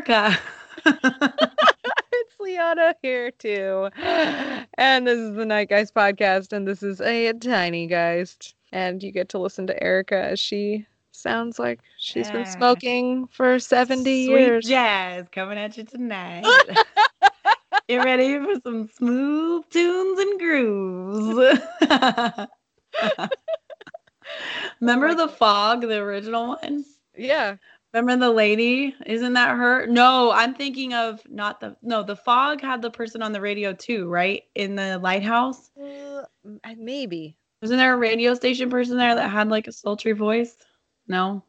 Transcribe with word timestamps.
It's 0.00 0.08
Erica. 0.08 0.38
it's 2.12 2.40
Liana 2.40 2.94
here 3.02 3.30
too. 3.32 3.90
And 4.74 5.06
this 5.06 5.18
is 5.18 5.34
the 5.34 5.44
Nightgeist 5.44 5.92
podcast, 5.92 6.52
and 6.52 6.66
this 6.66 6.82
is 6.82 7.02
a 7.02 7.34
tiny 7.34 7.86
geist. 7.86 8.54
And 8.72 9.02
you 9.02 9.12
get 9.12 9.28
to 9.30 9.38
listen 9.38 9.66
to 9.66 9.82
Erica 9.82 10.16
as 10.16 10.40
she 10.40 10.86
sounds 11.12 11.58
like 11.58 11.80
she's 11.98 12.30
been 12.30 12.46
smoking 12.46 13.26
for 13.26 13.58
70 13.58 14.26
Sweet 14.26 14.32
years. 14.32 14.66
jazz 14.66 15.26
coming 15.32 15.58
at 15.58 15.76
you 15.76 15.84
tonight. 15.84 16.46
Get 17.88 18.04
ready 18.04 18.38
for 18.38 18.54
some 18.62 18.88
smooth 18.96 19.64
tunes 19.68 20.18
and 20.18 20.38
grooves. 20.38 21.58
Remember 24.80 25.08
oh 25.08 25.14
my 25.14 25.14
the 25.14 25.28
fog, 25.28 25.82
the 25.82 25.98
original 25.98 26.56
one? 26.62 26.84
Yeah. 27.16 27.56
Remember 27.92 28.26
the 28.26 28.32
lady? 28.32 28.94
Isn't 29.04 29.32
that 29.32 29.56
her? 29.56 29.86
No, 29.86 30.30
I'm 30.30 30.54
thinking 30.54 30.94
of 30.94 31.20
not 31.28 31.60
the 31.60 31.76
no, 31.82 32.02
the 32.04 32.14
fog 32.14 32.60
had 32.60 32.82
the 32.82 32.90
person 32.90 33.20
on 33.20 33.32
the 33.32 33.40
radio 33.40 33.72
too, 33.72 34.08
right? 34.08 34.44
In 34.54 34.76
the 34.76 34.98
lighthouse. 34.98 35.70
Uh, 35.76 36.24
maybe. 36.76 37.36
Wasn't 37.60 37.78
there 37.78 37.92
a 37.92 37.98
radio 37.98 38.34
station 38.34 38.70
person 38.70 38.96
there 38.96 39.14
that 39.16 39.28
had 39.28 39.48
like 39.48 39.66
a 39.66 39.72
sultry 39.72 40.12
voice? 40.12 40.56
No. 41.08 41.42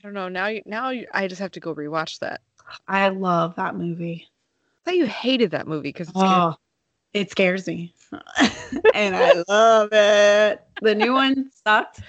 I 0.00 0.06
don't 0.06 0.14
know. 0.14 0.28
Now, 0.28 0.46
you, 0.46 0.62
now 0.64 0.90
you, 0.90 1.06
I 1.12 1.26
just 1.26 1.40
have 1.40 1.50
to 1.52 1.60
go 1.60 1.74
rewatch 1.74 2.20
that. 2.20 2.40
I 2.86 3.08
love 3.08 3.56
that 3.56 3.74
movie. 3.74 4.28
I 4.86 4.90
thought 4.90 4.96
you 4.96 5.06
hated 5.06 5.50
that 5.50 5.66
movie 5.66 5.88
because 5.88 6.10
Oh, 6.14 6.54
it 7.12 7.30
scares 7.30 7.66
me. 7.66 7.94
and 8.94 9.16
I 9.16 9.42
love 9.48 9.88
it. 9.92 10.62
The 10.80 10.94
new 10.94 11.12
one 11.12 11.50
sucked. 11.66 12.00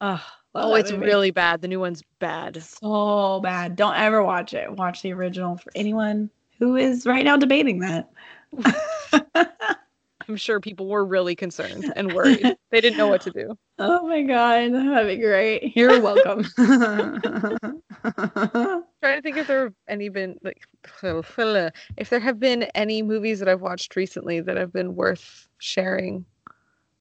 Oh, 0.00 0.24
oh, 0.54 0.74
it's 0.74 0.92
movie. 0.92 1.06
really 1.06 1.30
bad. 1.30 1.60
The 1.62 1.68
new 1.68 1.80
one's 1.80 2.02
bad. 2.18 2.62
so 2.62 3.40
bad. 3.42 3.76
Don't 3.76 3.96
ever 3.96 4.22
watch 4.22 4.54
it. 4.54 4.70
Watch 4.72 5.02
the 5.02 5.12
original 5.12 5.56
for 5.56 5.70
anyone 5.74 6.30
who 6.58 6.76
is 6.76 7.06
right 7.06 7.24
now 7.24 7.36
debating 7.36 7.80
that. 7.80 8.10
I'm 10.28 10.36
sure 10.36 10.60
people 10.60 10.88
were 10.88 11.06
really 11.06 11.34
concerned 11.34 11.90
and 11.96 12.12
worried. 12.12 12.42
they 12.70 12.80
didn't 12.82 12.98
know 12.98 13.08
what 13.08 13.22
to 13.22 13.30
do. 13.30 13.56
oh 13.78 14.06
my 14.06 14.22
god, 14.22 14.74
that'd 14.74 15.06
be 15.06 15.16
great. 15.16 15.74
You're 15.74 16.00
welcome. 16.02 16.44
trying 19.02 19.16
to 19.16 19.22
think 19.22 19.38
if 19.38 19.46
there 19.46 19.64
have 19.64 19.74
any 19.88 20.10
been 20.10 20.38
like 20.42 20.62
if 21.02 22.10
there 22.10 22.20
have 22.20 22.38
been 22.38 22.64
any 22.74 23.00
movies 23.00 23.38
that 23.38 23.48
I've 23.48 23.62
watched 23.62 23.96
recently 23.96 24.40
that 24.40 24.58
have 24.58 24.72
been 24.72 24.94
worth 24.94 25.48
sharing, 25.58 26.26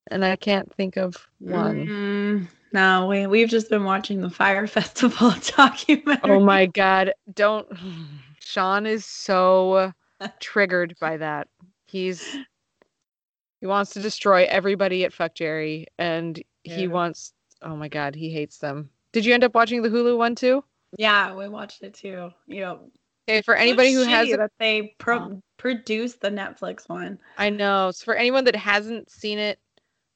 and 0.10 0.24
I 0.24 0.38
can't 0.38 0.74
think 0.76 0.96
of 0.96 1.28
one. 1.40 1.86
Mm, 1.86 2.48
no, 2.74 3.08
we 3.08 3.28
we've 3.28 3.50
just 3.50 3.70
been 3.70 3.84
watching 3.84 4.22
the 4.22 4.30
Fyre 4.30 4.68
Festival 4.68 5.34
documentary. 5.58 6.32
Oh 6.32 6.40
my 6.40 6.66
god! 6.66 7.14
Don't. 7.34 7.68
Sean 8.40 8.86
is 8.86 9.06
so 9.06 9.92
triggered 10.40 10.96
by 11.00 11.18
that. 11.18 11.48
He's 11.86 12.24
he 13.62 13.68
wants 13.68 13.92
to 13.92 14.02
destroy 14.02 14.46
everybody 14.46 15.04
at 15.06 15.14
Fuck 15.14 15.36
Jerry, 15.36 15.88
and 15.98 16.42
he 16.64 16.88
wants. 16.88 17.34
Oh 17.62 17.76
my 17.76 17.88
god, 17.88 18.16
he 18.16 18.30
hates 18.30 18.60
them. 18.60 18.90
Did 19.14 19.26
you 19.26 19.34
end 19.34 19.44
up 19.44 19.56
watching 19.56 19.82
the 19.82 19.90
Hulu 19.90 20.18
one 20.18 20.36
too? 20.36 20.64
Yeah, 20.98 21.34
we 21.36 21.50
watched 21.50 21.82
it 21.82 21.96
too. 21.96 22.32
You 22.46 22.62
know, 22.62 22.80
Okay, 23.30 23.42
for 23.42 23.56
anybody 23.56 23.94
who 23.94 24.04
hasn't 24.04 24.40
that 24.40 24.52
they 24.58 24.96
pro- 25.00 25.42
produced 25.58 26.22
the 26.22 26.30
Netflix 26.30 26.88
one. 26.88 27.20
I 27.38 27.50
know. 27.50 27.92
So 27.92 28.06
for 28.06 28.16
anyone 28.16 28.46
that 28.46 28.56
hasn't 28.56 29.10
seen 29.10 29.38
it, 29.38 29.60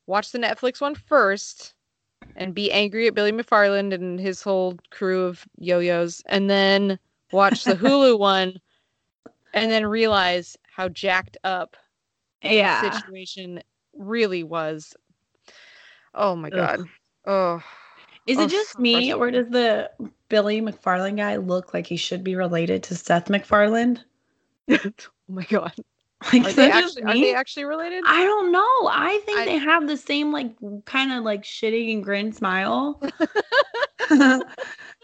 watch 0.07 0.31
the 0.31 0.39
Netflix 0.39 0.79
one 0.79 0.95
first 0.95 1.73
and 2.35 2.53
be 2.55 2.71
angry 2.71 3.07
at 3.07 3.13
Billy 3.15 3.31
McFarland 3.31 3.93
and 3.93 4.19
his 4.19 4.41
whole 4.41 4.77
crew 4.91 5.25
of 5.25 5.45
yo-yos 5.57 6.21
and 6.27 6.49
then 6.49 6.99
watch 7.31 7.65
the 7.65 7.75
Hulu 7.75 8.17
one 8.19 8.59
and 9.53 9.71
then 9.71 9.85
realize 9.85 10.57
how 10.75 10.89
jacked 10.89 11.37
up 11.43 11.75
the 12.43 12.49
Yeah. 12.55 12.81
situation 12.91 13.61
really 13.93 14.43
was. 14.43 14.93
Oh 16.13 16.35
my 16.35 16.49
Ugh. 16.51 16.79
god. 16.79 16.89
Oh. 17.25 17.63
Is 18.27 18.37
Oh, 18.37 18.45
it 18.45 18.49
just 18.49 18.71
so 18.71 18.81
me, 18.81 19.13
or 19.13 19.31
does 19.31 19.49
the 19.49 19.89
Billy 20.29 20.61
McFarland 20.61 21.17
guy 21.17 21.37
look 21.37 21.73
like 21.73 21.87
he 21.87 21.97
should 21.97 22.23
be 22.23 22.35
related 22.35 22.83
to 22.83 22.95
Seth 22.95 23.29
MacFarlane? 23.29 23.99
oh 24.71 24.89
my 25.27 25.43
god. 25.45 25.73
Like, 26.31 26.45
Are 26.45 26.53
they, 26.53 26.71
actually, 26.71 27.03
are 27.03 27.13
they 27.13 27.33
actually 27.33 27.65
related? 27.65 28.03
I 28.05 28.23
don't 28.23 28.51
know. 28.51 28.89
I 28.89 29.21
think 29.25 29.39
I- 29.39 29.45
they 29.45 29.57
have 29.57 29.87
the 29.87 29.97
same 29.97 30.31
like 30.31 30.51
kind 30.85 31.11
of 31.11 31.23
like 31.23 31.43
shitty 31.43 31.93
and 31.93 32.03
grin 32.03 32.31
smile. 32.31 33.01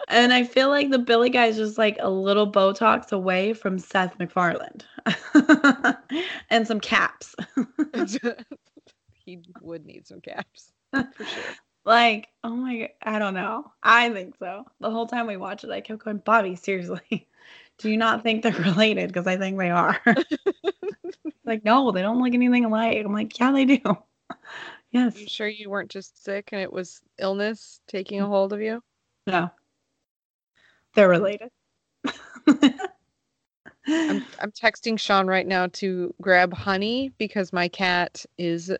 and 0.10 0.34
I 0.34 0.44
feel 0.44 0.70
like 0.70 0.90
the 0.90 1.00
Billy 1.00 1.30
guy 1.30 1.48
is 1.48 1.58
just 1.58 1.78
like 1.78 1.98
a 2.00 2.10
little 2.10 2.52
Botox 2.52 3.12
away 3.12 3.54
from 3.54 3.80
Seth 3.80 4.18
MacFarlane. 4.20 4.82
and 6.50 6.68
some 6.68 6.80
caps. 6.80 7.36
he 9.26 9.40
would 9.62 9.86
need 9.86 10.08
some 10.08 10.22
caps. 10.22 10.72
For 10.92 11.26
sure. 11.26 11.44
like, 11.86 12.28
oh 12.44 12.56
my 12.56 12.78
god, 12.80 12.90
I 13.04 13.20
don't 13.20 13.34
know. 13.34 13.72
I 13.82 14.10
think 14.12 14.36
so. 14.38 14.66
The 14.80 14.92
whole 14.92 15.08
time 15.08 15.28
we 15.28 15.38
watched 15.38 15.64
it, 15.64 15.72
I 15.72 15.82
kept 15.82 16.04
going, 16.04 16.18
Bobby, 16.18 16.56
seriously. 16.56 17.28
Do 17.80 17.90
you 17.90 17.98
not 17.98 18.24
think 18.24 18.44
they're 18.44 18.52
related? 18.60 19.08
Because 19.08 19.28
I 19.28 19.38
think 19.38 19.58
they 19.58 19.70
are. 19.70 20.00
like, 21.46 21.64
no, 21.64 21.92
they 21.92 22.02
don't 22.02 22.22
look 22.22 22.34
anything 22.34 22.66
alike. 22.66 23.04
I'm 23.06 23.14
like, 23.14 23.40
yeah, 23.40 23.52
they 23.52 23.66
do. 23.66 23.80
yes. 24.92 25.16
Are 25.16 25.20
you 25.20 25.28
sure 25.28 25.48
you 25.48 25.70
weren't 25.70 25.92
just 25.92 26.24
sick 26.24 26.50
and 26.52 26.62
it 26.62 26.72
was 26.72 27.02
illness 27.20 27.82
taking 27.88 28.20
a 28.20 28.24
mm-hmm. 28.24 28.32
hold 28.32 28.54
of 28.54 28.62
you? 28.62 28.82
No. 29.26 29.52
They're 30.96 31.10
related. 31.10 31.50
I'm 33.88 34.26
I'm 34.40 34.52
texting 34.52 35.00
Sean 35.00 35.28
right 35.28 35.48
now 35.48 35.68
to 35.74 36.14
grab 36.22 36.54
honey 36.54 37.12
because 37.18 37.54
my 37.54 37.68
cat 37.68 38.26
is 38.38 38.72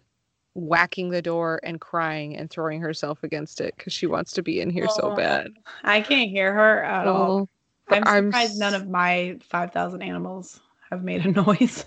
whacking 0.54 1.10
the 1.10 1.22
door 1.22 1.60
and 1.64 1.80
crying 1.80 2.36
and 2.36 2.50
throwing 2.50 2.82
herself 2.82 3.24
against 3.24 3.62
it 3.62 3.76
because 3.78 3.94
she 3.94 4.08
wants 4.08 4.34
to 4.34 4.42
be 4.42 4.60
in 4.60 4.70
here 4.70 4.88
so 4.90 5.12
Oh, 5.12 5.16
bad. 5.16 5.54
I 5.84 6.02
can't 6.02 6.30
hear 6.30 6.54
her 6.54 6.84
at 6.84 7.08
all. 7.08 7.32
Oh, 7.32 7.40
I'm 7.42 7.48
I'm 7.90 8.32
surprised 8.32 8.60
none 8.60 8.74
of 8.74 8.88
my 8.90 9.38
5,000 9.50 10.02
animals 10.02 10.60
have 10.90 11.04
made 11.04 11.26
a 11.26 11.32
noise. 11.46 11.86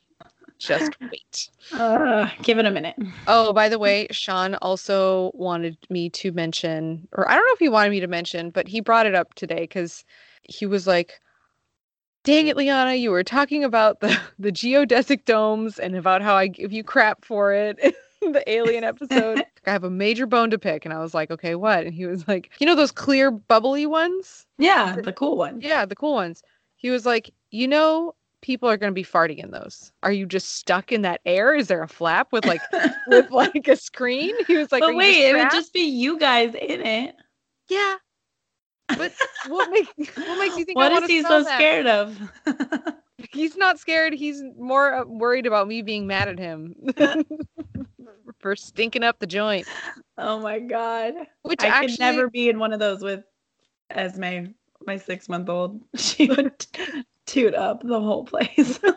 just 0.58 0.92
wait. 1.00 1.48
uh, 1.72 2.28
give 2.42 2.58
it 2.58 2.66
a 2.66 2.70
minute. 2.70 2.96
Oh, 3.26 3.52
by 3.52 3.68
the 3.68 3.78
way, 3.78 4.06
Sean 4.10 4.54
also 4.56 5.32
wanted 5.34 5.76
me 5.90 6.10
to 6.10 6.32
mention, 6.32 7.08
or 7.12 7.28
I 7.28 7.34
don't 7.34 7.44
know 7.44 7.52
if 7.54 7.58
he 7.58 7.68
wanted 7.68 7.90
me 7.90 8.00
to 8.00 8.06
mention, 8.06 8.50
but 8.50 8.68
he 8.68 8.80
brought 8.80 9.06
it 9.06 9.14
up 9.14 9.34
today 9.34 9.60
because 9.60 10.04
he 10.42 10.66
was 10.66 10.86
like, 10.86 11.20
Dang 12.24 12.46
it, 12.46 12.56
Liana, 12.56 12.94
you 12.94 13.10
were 13.10 13.24
talking 13.24 13.64
about 13.64 13.98
the, 13.98 14.16
the 14.38 14.52
geodesic 14.52 15.24
domes 15.24 15.80
and 15.80 15.96
about 15.96 16.22
how 16.22 16.34
I 16.34 16.46
give 16.46 16.72
you 16.72 16.84
crap 16.84 17.24
for 17.24 17.52
it 17.52 17.96
the 18.32 18.42
alien 18.46 18.84
episode. 18.84 19.44
I 19.66 19.70
have 19.70 19.84
a 19.84 19.90
major 19.90 20.26
bone 20.26 20.50
to 20.50 20.58
pick. 20.58 20.84
And 20.84 20.94
I 20.94 20.98
was 21.00 21.14
like, 21.14 21.30
okay, 21.30 21.54
what? 21.54 21.84
And 21.84 21.94
he 21.94 22.06
was 22.06 22.26
like, 22.28 22.50
you 22.58 22.66
know 22.66 22.74
those 22.74 22.92
clear 22.92 23.30
bubbly 23.30 23.86
ones? 23.86 24.46
Yeah, 24.58 24.96
the 24.96 25.12
cool 25.12 25.36
one. 25.36 25.60
Yeah, 25.60 25.84
the 25.84 25.96
cool 25.96 26.14
ones. 26.14 26.42
He 26.76 26.90
was 26.90 27.06
like, 27.06 27.32
you 27.50 27.68
know, 27.68 28.14
people 28.40 28.68
are 28.68 28.76
going 28.76 28.90
to 28.90 28.94
be 28.94 29.04
farting 29.04 29.38
in 29.38 29.50
those. 29.50 29.92
Are 30.02 30.12
you 30.12 30.26
just 30.26 30.56
stuck 30.56 30.92
in 30.92 31.02
that 31.02 31.20
air? 31.24 31.54
Is 31.54 31.68
there 31.68 31.82
a 31.82 31.88
flap 31.88 32.32
with 32.32 32.44
like 32.44 32.60
with 33.06 33.30
like 33.30 33.68
a 33.68 33.76
screen? 33.76 34.34
He 34.46 34.56
was 34.56 34.72
like, 34.72 34.82
"Are 34.82 34.90
but 34.90 34.96
wait, 34.96 35.28
it 35.28 35.36
would 35.36 35.50
just 35.50 35.72
be 35.72 35.80
you 35.84 36.18
guys 36.18 36.54
in 36.54 36.80
it. 36.84 37.16
yeah. 37.68 37.96
But 38.88 39.12
what 39.48 39.70
makes 39.70 39.88
what 40.16 40.38
makes 40.38 40.56
you 40.58 40.64
think? 40.64 40.76
I 40.78 40.82
What 40.82 40.92
wanna 40.92 41.04
is 41.04 41.10
he 41.10 41.22
so 41.22 41.42
that? 41.42 41.54
scared 41.56 41.86
of? 41.86 42.20
He's 43.30 43.56
not 43.56 43.78
scared. 43.78 44.12
He's 44.12 44.42
more 44.58 44.92
uh, 44.92 45.04
worried 45.04 45.46
about 45.46 45.68
me 45.68 45.80
being 45.82 46.06
mad 46.06 46.28
at 46.28 46.38
him 46.38 46.74
for 48.42 48.54
stinking 48.56 49.02
up 49.04 49.18
the 49.18 49.26
joint. 49.26 49.66
oh 50.18 50.40
my 50.40 50.58
god. 50.58 51.14
Which 51.42 51.62
I 51.62 51.68
actually, 51.68 51.88
could 51.92 52.00
never 52.00 52.28
be 52.30 52.48
in 52.48 52.58
one 52.58 52.72
of 52.72 52.80
those 52.80 53.02
with 53.02 53.24
Esme, 53.90 54.46
my 54.86 54.96
six 54.98 55.28
month 55.28 55.48
old. 55.48 55.80
She 55.96 56.26
would 56.28 56.66
toot 57.26 57.54
up 57.54 57.82
the 57.82 58.00
whole 58.00 58.24
place. 58.24 58.78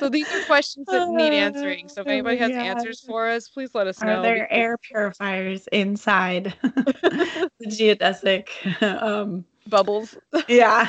So 0.00 0.08
these 0.08 0.28
are 0.32 0.42
questions 0.44 0.86
that 0.90 1.08
need 1.10 1.32
answering. 1.32 1.88
So 1.88 2.00
if 2.00 2.06
Oh 2.08 2.10
anybody 2.10 2.38
has 2.38 2.50
God. 2.50 2.58
answers 2.58 3.00
for 3.00 3.28
us, 3.28 3.48
please 3.48 3.72
let 3.72 3.86
us 3.86 4.02
Are 4.02 4.06
know. 4.06 4.18
Are 4.18 4.22
there 4.22 4.34
because- 4.34 4.48
air 4.50 4.78
purifiers 4.78 5.66
inside 5.68 6.54
the 6.62 7.50
geodesic? 7.66 8.48
Um, 8.82 9.44
bubbles 9.68 10.16
yeah, 10.48 10.88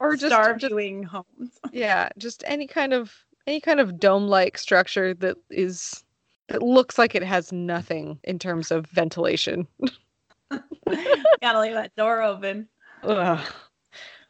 or 0.00 0.16
just, 0.16 0.26
star 0.32 0.54
just 0.54 0.66
viewing 0.70 1.04
homes. 1.04 1.50
yeah, 1.72 2.08
just 2.18 2.42
any 2.46 2.66
kind 2.66 2.92
of 2.94 3.12
any 3.46 3.60
kind 3.60 3.80
of 3.80 3.98
dome-like 3.98 4.58
structure 4.58 5.14
that 5.14 5.36
is 5.50 6.04
that 6.48 6.62
looks 6.62 6.98
like 6.98 7.14
it 7.14 7.22
has 7.22 7.52
nothing 7.52 8.18
in 8.24 8.38
terms 8.38 8.70
of 8.70 8.86
ventilation. 8.86 9.66
Gotta 11.40 11.60
leave 11.60 11.72
that 11.74 11.92
door 11.96 12.22
open. 12.22 12.68
Ugh. 13.02 13.40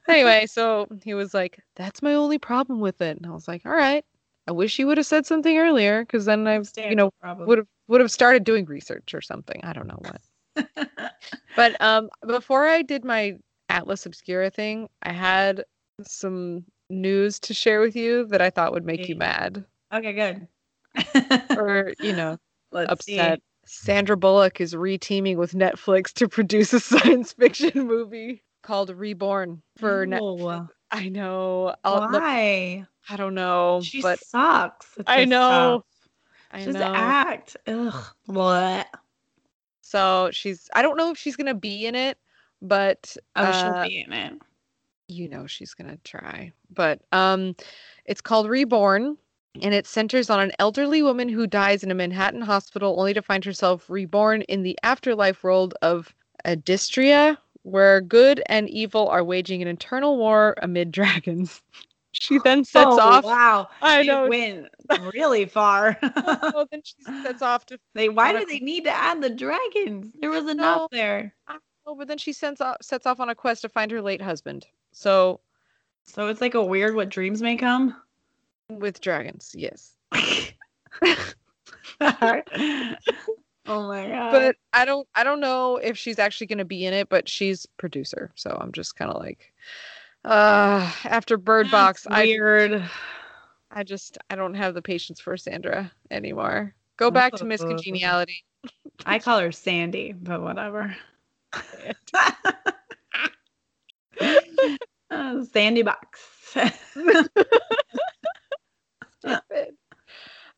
Anyway, 0.09 0.47
so 0.47 0.87
he 1.03 1.15
was 1.15 1.33
like, 1.35 1.61
"That's 1.77 2.03
my 2.03 2.15
only 2.15 2.39
problem 2.39 2.81
with 2.81 3.01
it," 3.01 3.17
and 3.17 3.27
I 3.27 3.31
was 3.31 3.49
like, 3.49 3.65
"All 3.65 3.73
right. 3.73 4.05
I 4.47 4.53
wish 4.53 4.79
you 4.79 4.87
would 4.87 4.99
have 4.99 5.07
said 5.07 5.25
something 5.25 5.57
earlier, 5.57 6.05
because 6.05 6.27
then 6.27 6.47
I, 6.47 6.61
you 6.77 6.95
know, 6.95 7.11
would 7.39 7.59
have 7.59 7.67
would 7.89 8.01
have 8.01 8.11
started 8.11 8.45
doing 8.45 8.67
research 8.67 9.15
or 9.15 9.23
something. 9.23 9.61
I 9.65 9.73
don't 9.73 9.87
know 9.89 10.01
what." 10.01 10.21
But 11.57 11.81
um, 11.81 12.11
before 12.27 12.67
I 12.67 12.83
did 12.83 13.05
my 13.05 13.39
Atlas 13.69 14.07
Obscura 14.07 14.51
thing, 14.51 14.89
I 15.03 15.13
had 15.13 15.65
some 16.03 16.65
news 16.91 17.39
to 17.41 17.55
share 17.55 17.81
with 17.81 17.97
you 17.97 18.27
that 18.27 18.41
I 18.43 18.51
thought 18.51 18.73
would 18.73 18.85
make 18.85 19.09
you 19.09 19.17
mad. 19.17 19.65
Okay, 19.93 20.13
good. 20.13 20.49
or, 21.57 21.93
you 22.01 22.13
know, 22.15 22.39
Let's 22.73 22.93
upset. 22.93 23.41
Sandra 23.67 24.17
Bullock 24.17 24.61
is 24.61 24.75
reteaming 24.75 25.37
with 25.37 25.53
Netflix 25.53 26.13
to 26.15 26.29
produce 26.29 26.73
a 26.73 26.81
science 26.81 27.33
fiction 27.33 27.87
movie 27.87 28.43
called 28.63 28.91
Reborn 28.91 29.63
for 29.77 30.07
Netflix. 30.07 30.69
I 30.91 31.09
know. 31.09 31.75
I'll, 31.85 32.01
look, 32.11 32.23
Why? 32.23 32.85
I 33.09 33.17
don't 33.17 33.35
know, 33.35 33.81
She 33.83 34.01
but 34.03 34.19
sucks. 34.21 34.87
I 35.07 35.25
know. 35.25 35.83
stuff. 35.83 35.83
I 36.53 36.65
Just 36.65 36.79
know. 36.79 36.93
act. 36.95 37.57
Ugh. 37.67 38.05
What? 38.27 38.87
So 39.83 40.31
she's. 40.33 40.69
I 40.75 40.83
don't 40.83 40.97
know 40.97 41.11
if 41.11 41.19
she's 41.19 41.37
gonna 41.37 41.55
be 41.55 41.87
in 41.87 41.95
it, 41.95 42.17
but 42.63 43.17
Oh, 43.37 43.45
uh, 43.45 43.53
she'll 43.53 43.89
be 43.89 44.01
in 44.07 44.13
it. 44.13 44.35
You 45.09 45.29
know 45.29 45.47
she's 45.47 45.75
gonna 45.75 45.99
try. 46.05 46.53
But 46.71 47.01
um, 47.13 47.55
it's 48.07 48.21
called 48.21 48.49
Reborn, 48.49 49.17
and 49.63 49.75
it 49.75 49.87
centers 49.87 50.31
on 50.31 50.41
an 50.41 50.53
elderly 50.59 51.03
woman 51.03 51.29
who 51.29 51.47
dies 51.47 51.83
in 51.83 51.91
a 51.91 51.95
Manhattan 51.95 52.43
hospital, 52.43 52.99
only 52.99 53.15
to 53.15 53.23
find 53.23 53.45
herself 53.45 53.89
reborn 53.91 54.43
in 54.43 54.63
the 54.63 54.79
afterlife 54.83 55.43
world 55.45 55.75
of 55.83 56.15
Adistria, 56.45 57.39
where 57.63 58.01
good 58.01 58.43
and 58.47 58.69
evil 58.69 59.09
are 59.09 59.25
waging 59.25 59.63
an 59.63 59.69
eternal 59.69 60.17
war 60.17 60.55
amid 60.63 60.91
dragons. 60.93 61.63
She 62.13 62.39
then 62.45 62.63
sets 62.65 62.87
oh, 62.93 63.01
off. 63.01 63.25
Wow. 63.25 63.69
I 63.83 64.03
She 64.03 64.09
know. 64.09 64.29
went 64.29 64.69
really 65.13 65.47
far. 65.47 65.99
Oh, 66.57 66.67
then 66.71 66.83
she 66.85 66.95
sets 67.23 67.43
off 67.43 67.67
to. 67.67 67.79
they 67.95 68.09
why 68.09 68.33
do 68.33 68.39
a- 68.39 68.45
they 68.47 68.61
need 68.61 68.85
to 68.85 68.91
add 68.91 69.21
the 69.21 69.31
dragons? 69.31 70.13
There 70.21 70.31
was 70.31 70.49
enough 70.49 70.83
No. 70.83 70.89
there. 70.93 71.35
Oh, 71.87 71.95
but 71.97 72.07
then 72.09 72.19
she 72.19 72.33
sends 72.33 72.61
off, 72.61 72.77
sets 72.83 73.05
off 73.07 73.19
on 73.21 73.29
a 73.31 73.35
quest 73.35 73.63
to 73.63 73.69
find 73.69 73.91
her 73.91 74.01
late 74.01 74.23
husband. 74.23 74.67
So 74.95 75.41
So 76.05 76.29
it's 76.29 76.41
like 76.41 76.55
a 76.55 76.65
weird 76.65 76.95
what 76.95 77.09
dreams 77.11 77.43
may 77.43 77.57
come. 77.57 77.97
with 78.71 79.01
dragons, 79.01 79.53
yes. 79.57 79.93
oh 82.01 83.89
my 83.89 84.09
god. 84.09 84.31
but 84.33 84.57
I 84.73 84.85
don't 84.85 85.07
I 85.15 85.25
don't 85.25 85.41
know 85.41 85.77
if 85.77 85.99
she's 85.99 86.19
actually 86.19 86.47
going 86.47 86.59
to 86.59 86.65
be 86.65 86.87
in 86.87 86.95
it, 86.95 87.09
but 87.09 87.29
she's 87.29 87.67
producer, 87.77 88.31
so 88.37 88.57
I'm 88.61 88.73
just 88.73 88.97
kind 88.97 89.11
of 89.11 89.21
like 89.21 89.53
uh 90.25 90.91
after 91.05 91.37
Bird 91.37 91.71
Box, 91.71 92.05
That's 92.05 92.17
I 92.17 92.25
weird. 92.25 92.89
I 93.71 93.83
just 93.83 94.19
I 94.31 94.37
don't 94.37 94.55
have 94.55 94.75
the 94.75 94.83
patience 94.83 95.21
for 95.21 95.37
Sandra 95.37 95.91
anymore. 96.11 96.75
Go 96.97 97.11
back 97.11 97.35
to 97.35 97.45
Miss 97.45 97.61
Uh. 97.61 97.67
Congeniality. 97.67 98.45
I 99.05 99.19
call 99.19 99.41
her 99.41 99.53
Sandy, 99.53 100.13
but 100.13 100.41
whatever. 100.41 100.97
Sandy 105.53 105.83
box. 105.83 106.21
Stupid. 109.19 109.75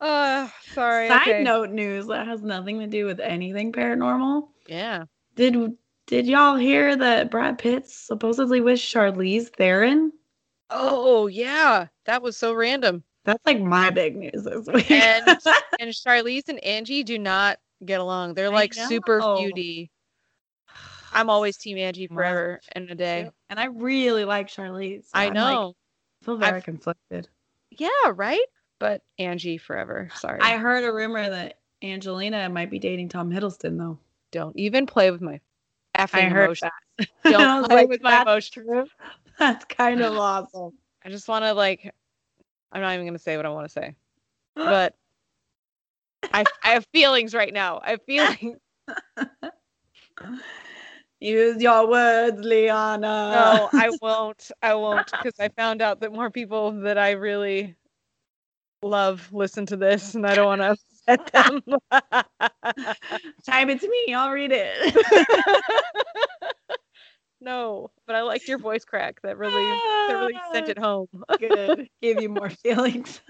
Uh 0.00 0.48
sorry. 0.72 1.08
Side 1.08 1.22
okay. 1.22 1.42
note 1.42 1.70
news 1.70 2.06
that 2.08 2.26
has 2.26 2.42
nothing 2.42 2.80
to 2.80 2.86
do 2.86 3.06
with 3.06 3.20
anything 3.20 3.72
paranormal. 3.72 4.48
Yeah. 4.66 5.04
Did 5.36 5.76
did 6.06 6.26
y'all 6.26 6.56
hear 6.56 6.94
that 6.96 7.30
Brad 7.30 7.58
Pitt 7.58 7.88
supposedly 7.88 8.60
with 8.60 8.78
Charlize 8.78 9.48
Theron? 9.48 10.12
Oh, 10.70 11.26
yeah. 11.26 11.86
That 12.04 12.22
was 12.22 12.36
so 12.36 12.52
random. 12.52 13.02
That's 13.24 13.44
like 13.44 13.60
my 13.60 13.90
big 13.90 14.16
news 14.16 14.44
this 14.44 14.66
week. 14.72 14.88
And 14.90 15.26
and 15.80 15.90
Charlize 15.90 16.48
and 16.48 16.62
Angie 16.62 17.02
do 17.02 17.18
not 17.18 17.58
get 17.84 18.00
along. 18.00 18.34
They're 18.34 18.50
like 18.50 18.72
super 18.72 19.20
feudy. 19.20 19.90
I'm 21.12 21.30
always 21.30 21.56
team 21.56 21.78
Angie 21.78 22.06
forever 22.08 22.60
and 22.72 22.90
a 22.90 22.94
day. 22.94 23.30
and 23.50 23.58
I 23.60 23.66
really 23.66 24.24
like 24.24 24.48
Charlize. 24.48 25.04
so 25.04 25.10
I 25.14 25.26
I'm, 25.26 25.34
like, 25.34 25.34
know. 25.34 25.76
feel 26.22 26.36
very 26.36 26.56
I've- 26.56 26.64
conflicted. 26.64 27.28
Yeah, 27.70 27.88
right? 28.14 28.44
But 28.78 29.02
Angie 29.18 29.58
forever. 29.58 30.08
Sorry. 30.16 30.40
I 30.40 30.56
heard 30.58 30.84
a 30.84 30.92
rumor 30.92 31.28
that 31.28 31.58
Angelina 31.82 32.48
might 32.48 32.70
be 32.70 32.78
dating 32.78 33.08
Tom 33.08 33.30
Hiddleston 33.30 33.78
though. 33.78 33.98
don't 34.32 34.56
even 34.58 34.86
play 34.86 35.10
with 35.10 35.20
my 35.22 35.40
effing 35.96 36.14
I 36.26 36.28
heard 36.28 36.44
emotions. 36.46 36.70
that. 36.98 37.08
Don't 37.24 37.64
play 37.66 37.76
like, 37.76 37.88
with 37.88 38.02
my 38.02 38.10
"That's 38.10 38.22
emotions. 38.28 38.50
true." 38.66 38.86
That's 39.38 39.64
kind 39.66 40.00
of 40.00 40.14
awesome. 40.16 40.72
I 41.04 41.08
just 41.10 41.28
want 41.28 41.44
to 41.44 41.52
like 41.54 41.92
I'm 42.72 42.80
not 42.82 42.92
even 42.94 43.04
going 43.06 43.16
to 43.16 43.22
say 43.22 43.36
what 43.36 43.44
I 43.46 43.50
want 43.50 43.66
to 43.66 43.72
say. 43.72 43.94
But 44.54 44.94
I 46.32 46.44
I 46.64 46.68
have 46.70 46.86
feelings 46.92 47.34
right 47.34 47.52
now. 47.52 47.80
I 47.84 47.90
have 47.90 48.02
feelings. 48.06 48.58
Use 51.20 51.62
your 51.62 51.88
words, 51.88 52.40
Liana. 52.40 53.30
No, 53.32 53.70
I 53.72 53.90
won't. 54.02 54.50
I 54.62 54.74
won't 54.74 55.12
because 55.12 55.32
I 55.40 55.48
found 55.48 55.80
out 55.80 56.00
that 56.00 56.12
more 56.12 56.30
people 56.30 56.72
that 56.82 56.98
I 56.98 57.12
really 57.12 57.74
love 58.82 59.32
listen 59.32 59.66
to 59.66 59.76
this 59.76 60.14
and 60.14 60.26
I 60.26 60.34
don't 60.34 60.46
want 60.46 60.60
to 60.60 60.76
upset 61.08 61.32
them. 61.32 61.60
Time 63.46 63.70
it 63.70 63.80
to 63.80 63.88
me. 63.88 64.14
I'll 64.14 64.30
read 64.30 64.52
it. 64.52 64.96
no, 67.40 67.90
but 68.06 68.16
I 68.16 68.22
liked 68.22 68.48
your 68.48 68.58
voice 68.58 68.84
crack. 68.84 69.20
That 69.22 69.38
really 69.38 69.64
that 70.08 70.18
really 70.18 70.40
sent 70.52 70.68
it 70.68 70.78
home. 70.78 71.08
Good. 71.40 71.88
Gave 72.02 72.20
you 72.20 72.28
more 72.28 72.50
feelings. 72.50 73.20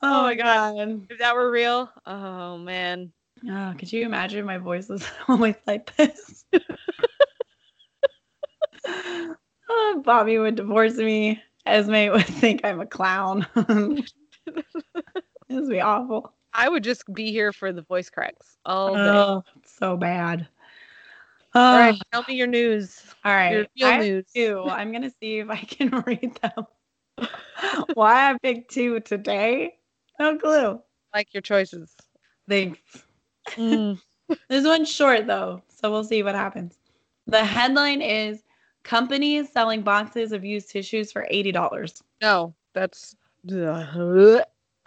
Oh, 0.00 0.02
oh, 0.02 0.22
my 0.22 0.24
my 0.34 0.34
god. 0.34 1.06
If 1.10 1.18
that 1.18 1.34
were 1.34 1.50
real, 1.50 1.90
oh 2.06 2.58
man. 2.58 3.12
Oh, 3.48 3.74
could 3.78 3.92
you 3.92 4.04
imagine 4.04 4.44
my 4.44 4.58
voice 4.58 4.88
was 4.88 5.04
always 5.28 5.54
like 5.66 5.94
this? 5.96 6.44
oh, 8.86 10.02
Bobby 10.04 10.38
would 10.38 10.56
divorce 10.56 10.96
me. 10.96 11.42
Esme 11.66 12.10
would 12.12 12.26
think 12.26 12.62
I'm 12.64 12.80
a 12.80 12.86
clown. 12.86 13.46
this 13.54 14.64
would 15.48 15.68
be 15.68 15.80
awful. 15.80 16.32
I 16.54 16.68
would 16.68 16.82
just 16.82 17.04
be 17.12 17.30
here 17.30 17.52
for 17.52 17.72
the 17.72 17.82
voice 17.82 18.10
cracks 18.10 18.56
all 18.64 18.94
day. 18.94 19.00
Oh, 19.00 19.44
so 19.64 19.96
bad. 19.96 20.48
all 21.54 21.74
Oh, 21.74 21.78
right, 21.78 21.98
tell 22.12 22.24
me 22.26 22.34
your 22.34 22.46
news. 22.46 23.02
all 23.24 23.34
right. 23.34 23.68
Your 23.74 23.90
I 23.90 23.94
have 23.96 24.04
news. 24.04 24.24
two. 24.34 24.64
I'm 24.68 24.92
gonna 24.92 25.12
see 25.20 25.38
if 25.38 25.50
I 25.50 25.56
can 25.58 25.90
read 26.06 26.38
them. 26.42 26.66
Why 27.94 28.30
I 28.32 28.38
picked 28.42 28.72
two 28.72 29.00
today? 29.00 29.74
No 30.18 30.38
clue. 30.38 30.80
Like 31.14 31.32
your 31.34 31.42
choices. 31.42 31.94
Thanks. 32.48 32.80
Mm. 33.56 34.00
This 34.50 34.66
one's 34.66 34.90
short 34.90 35.26
though, 35.26 35.62
so 35.68 35.90
we'll 35.90 36.04
see 36.04 36.22
what 36.22 36.34
happens. 36.34 36.76
The 37.26 37.42
headline 37.42 38.02
is 38.02 38.42
companies 38.82 39.50
selling 39.50 39.80
boxes 39.80 40.32
of 40.32 40.44
used 40.44 40.68
tissues 40.68 41.10
for 41.10 41.26
eighty 41.30 41.50
dollars. 41.50 42.02
No, 42.20 42.54
that's. 42.74 43.16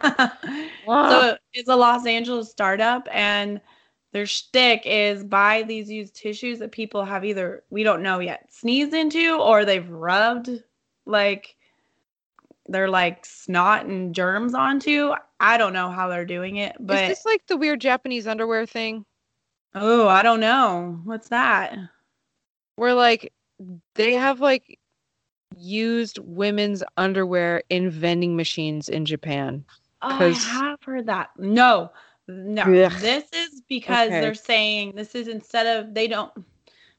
So 1.10 1.36
it's 1.54 1.68
a 1.68 1.74
Los 1.74 2.06
Angeles 2.06 2.50
startup, 2.50 3.08
and 3.10 3.60
their 4.12 4.26
shtick 4.26 4.82
is 4.84 5.24
buy 5.24 5.62
these 5.62 5.90
used 5.90 6.14
tissues 6.14 6.58
that 6.58 6.70
people 6.70 7.04
have 7.04 7.24
either 7.24 7.64
we 7.70 7.82
don't 7.82 8.02
know 8.02 8.20
yet 8.20 8.46
sneezed 8.52 8.94
into 8.94 9.38
or 9.38 9.64
they've 9.64 9.88
rubbed 9.88 10.50
like 11.06 11.56
they're 12.68 12.90
like 12.90 13.24
snot 13.24 13.86
and 13.86 14.14
germs 14.14 14.54
onto. 14.54 15.12
I 15.42 15.58
don't 15.58 15.72
know 15.72 15.90
how 15.90 16.08
they're 16.08 16.24
doing 16.24 16.56
it, 16.56 16.76
but 16.78 17.02
Is 17.02 17.08
this 17.08 17.26
like 17.26 17.44
the 17.48 17.56
weird 17.56 17.80
Japanese 17.80 18.26
underwear 18.26 18.64
thing? 18.64 19.04
oh, 19.74 20.06
I 20.06 20.22
don't 20.22 20.40
know. 20.40 21.00
What's 21.04 21.28
that? 21.30 21.76
Where 22.76 22.94
like 22.94 23.32
they 23.94 24.12
have 24.14 24.40
like 24.40 24.78
used 25.56 26.18
women's 26.22 26.82
underwear 26.96 27.62
in 27.70 27.90
vending 27.90 28.36
machines 28.36 28.88
in 28.88 29.04
Japan. 29.04 29.64
Oh, 30.00 30.16
I 30.20 30.30
have 30.30 30.78
heard 30.84 31.06
that. 31.06 31.30
No, 31.38 31.90
no. 32.28 32.62
Ugh. 32.62 32.92
This 33.00 33.24
is 33.32 33.62
because 33.68 34.08
Okay. 34.08 34.20
they're 34.20 34.34
saying 34.34 34.92
this 34.94 35.14
is 35.14 35.26
instead 35.28 35.66
of 35.66 35.92
they 35.94 36.06
don't. 36.06 36.32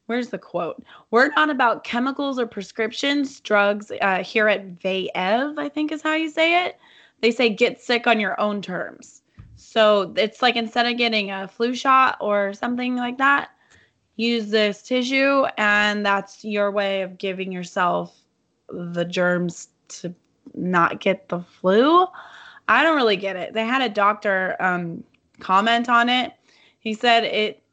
Where's 0.07 0.27
the 0.29 0.37
quote? 0.37 0.83
We're 1.11 1.29
not 1.29 1.49
about 1.49 1.85
chemicals 1.85 2.37
or 2.37 2.45
prescriptions, 2.45 3.39
drugs. 3.39 3.89
Uh, 4.01 4.21
here 4.21 4.49
at 4.49 4.77
VAEV, 4.79 5.57
I 5.57 5.69
think 5.69 5.93
is 5.93 6.01
how 6.01 6.15
you 6.15 6.29
say 6.29 6.65
it. 6.65 6.77
They 7.23 7.31
say 7.31 7.47
get 7.47 7.79
sick 7.79 8.05
on 8.05 8.19
your 8.19 8.37
own 8.37 8.61
terms. 8.61 9.21
So 9.55 10.13
it's 10.17 10.41
like 10.41 10.57
instead 10.57 10.85
of 10.85 10.97
getting 10.97 11.31
a 11.31 11.47
flu 11.47 11.73
shot 11.73 12.17
or 12.19 12.51
something 12.53 12.97
like 12.97 13.17
that, 13.17 13.51
use 14.17 14.49
this 14.49 14.81
tissue, 14.81 15.45
and 15.57 16.05
that's 16.05 16.43
your 16.43 16.69
way 16.69 17.01
of 17.01 17.17
giving 17.17 17.49
yourself 17.49 18.13
the 18.67 19.05
germs 19.05 19.69
to 19.87 20.13
not 20.53 20.99
get 20.99 21.29
the 21.29 21.39
flu. 21.39 22.05
I 22.67 22.83
don't 22.83 22.97
really 22.97 23.15
get 23.15 23.37
it. 23.37 23.53
They 23.53 23.63
had 23.65 23.81
a 23.81 23.87
doctor 23.87 24.57
um, 24.59 25.01
comment 25.39 25.87
on 25.87 26.09
it. 26.09 26.33
He 26.79 26.93
said 26.93 27.23
it 27.23 27.63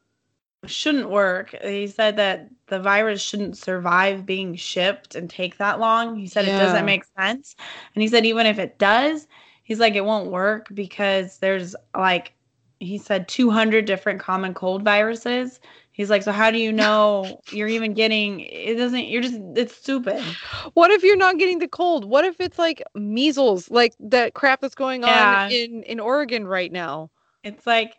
shouldn't 0.65 1.09
work. 1.09 1.53
He 1.61 1.87
said 1.87 2.15
that 2.15 2.49
the 2.67 2.79
virus 2.79 3.21
shouldn't 3.21 3.57
survive 3.57 4.25
being 4.25 4.55
shipped 4.55 5.15
and 5.15 5.29
take 5.29 5.57
that 5.57 5.81
long. 5.81 6.15
He 6.15 6.27
said 6.27 6.45
it 6.45 6.57
doesn't 6.57 6.85
make 6.85 7.03
sense. 7.19 7.55
And 7.93 8.01
he 8.01 8.07
said 8.07 8.25
even 8.25 8.45
if 8.45 8.59
it 8.59 8.77
does, 8.77 9.27
he's 9.71 9.79
like 9.79 9.95
it 9.95 10.05
won't 10.05 10.31
work 10.31 10.67
because 10.73 11.37
there's 11.39 11.75
like 11.95 12.33
he 12.79 12.97
said 12.97 13.27
200 13.27 13.85
different 13.85 14.19
common 14.19 14.53
cold 14.53 14.83
viruses. 14.83 15.59
He's 15.93 16.09
like, 16.09 16.23
so 16.23 16.31
how 16.31 16.51
do 16.51 16.57
you 16.57 16.71
know 16.71 17.41
you're 17.51 17.67
even 17.67 17.93
getting? 17.93 18.41
It 18.41 18.75
doesn't. 18.75 19.07
You're 19.07 19.21
just. 19.21 19.39
It's 19.55 19.75
stupid. 19.75 20.37
What 20.73 20.91
if 20.91 21.03
you're 21.03 21.17
not 21.17 21.37
getting 21.37 21.59
the 21.59 21.67
cold? 21.67 22.05
What 22.05 22.25
if 22.25 22.39
it's 22.41 22.57
like 22.59 22.81
measles, 22.95 23.69
like 23.69 23.93
that 23.99 24.33
crap 24.33 24.61
that's 24.61 24.75
going 24.75 25.03
Yeah. 25.05 25.47
on 25.47 25.51
in 25.51 25.83
in 25.83 25.99
Oregon 25.99 26.47
right 26.47 26.71
now? 26.71 27.11
It's 27.43 27.65
like 27.67 27.97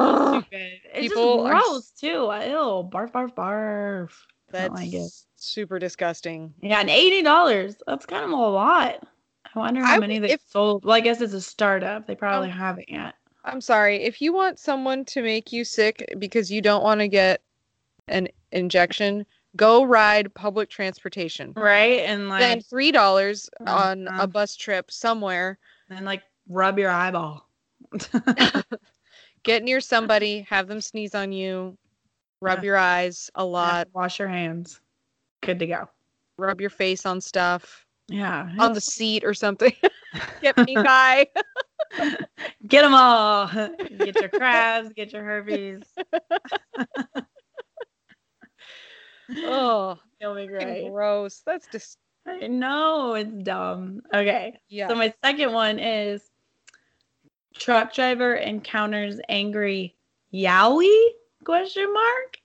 so 0.00 0.16
Oh, 0.16 0.16
stupid. 0.16 0.80
It's 0.92 1.08
people 1.08 1.22
just 1.22 1.46
are 1.46 1.62
gross 1.62 1.90
too. 1.92 2.08
Ew, 2.08 2.88
barf, 2.90 3.12
barf, 3.12 3.34
barf. 3.34 4.26
That's 4.50 4.74
like 4.74 4.92
super 5.36 5.78
disgusting. 5.78 6.54
Yeah, 6.62 6.80
and 6.80 6.90
eighty 6.90 7.22
dollars. 7.22 7.76
That's 7.86 8.06
kind 8.06 8.24
of 8.24 8.30
a 8.30 8.36
lot. 8.36 9.06
I 9.54 9.58
wonder 9.58 9.84
how 9.84 9.94
I 9.96 9.98
many 9.98 10.18
they 10.18 10.32
if- 10.32 10.42
sold. 10.48 10.84
Well, 10.84 10.96
I 10.96 11.00
guess 11.00 11.20
it's 11.20 11.32
a 11.34 11.40
startup. 11.40 12.06
They 12.06 12.14
probably 12.14 12.50
Um, 12.50 12.56
haven't 12.58 12.88
yet. 12.88 13.14
I'm 13.44 13.60
sorry. 13.60 14.02
If 14.02 14.20
you 14.22 14.32
want 14.32 14.58
someone 14.58 15.04
to 15.06 15.22
make 15.22 15.52
you 15.52 15.64
sick 15.64 16.04
because 16.18 16.50
you 16.50 16.62
don't 16.62 16.82
want 16.82 17.00
to 17.00 17.08
get 17.08 17.42
an 18.08 18.28
injection, 18.52 19.26
go 19.56 19.84
ride 19.84 20.32
public 20.34 20.70
transportation. 20.70 21.52
Right? 21.54 22.00
And 22.00 22.28
like, 22.28 22.42
Spend 22.42 22.66
three 22.66 22.90
dollars 22.90 23.48
on 23.66 24.08
Uh-huh. 24.08 24.22
a 24.22 24.26
bus 24.26 24.56
trip 24.56 24.90
somewhere. 24.90 25.58
and 25.90 26.06
like 26.06 26.22
rub 26.48 26.78
your 26.78 26.90
eyeball. 26.90 27.48
Get 29.42 29.62
near 29.62 29.80
somebody, 29.80 30.40
have 30.48 30.66
them 30.68 30.80
sneeze 30.80 31.14
on 31.14 31.30
you, 31.32 31.76
rub 32.40 32.60
Yeah. 32.60 32.64
your 32.64 32.76
eyes 32.78 33.30
a 33.34 33.44
lot, 33.44 33.88
Wash 33.92 34.18
your 34.18 34.28
hands. 34.28 34.80
Good 35.42 35.58
to 35.58 35.66
go. 35.66 35.88
rub 36.38 36.60
your 36.62 36.70
face 36.70 37.04
on 37.04 37.20
stuff, 37.20 37.83
Yeah. 38.08 38.50
on 38.58 38.72
the 38.74 38.80
seat 38.80 39.24
or 39.24 39.34
something. 39.34 39.72
Get 40.42 40.56
pink 40.56 40.78
eye. 40.86 41.26
Get 42.66 42.82
them 42.82 42.94
all. 42.94 43.46
Get 43.98 44.20
your 44.20 44.28
crabs. 44.28 44.92
Get 44.94 45.12
your 45.12 45.24
herpes. 45.24 45.82
Oh, 49.38 49.98
It'll 50.20 50.34
be 50.34 50.46
great. 50.46 50.90
gross. 50.90 51.42
That's 51.46 51.66
just 51.68 51.98
I 52.26 52.46
know 52.46 53.14
it's 53.14 53.30
dumb. 53.42 54.02
Okay. 54.14 54.58
yeah. 54.68 54.88
So 54.88 54.94
my 54.94 55.12
second 55.24 55.52
one 55.52 55.78
is 55.78 56.30
truck 57.54 57.92
driver 57.94 58.34
encounters 58.36 59.20
angry 59.28 59.94
Yowie? 60.32 61.08
Question 61.44 61.92
mark. 61.92 62.38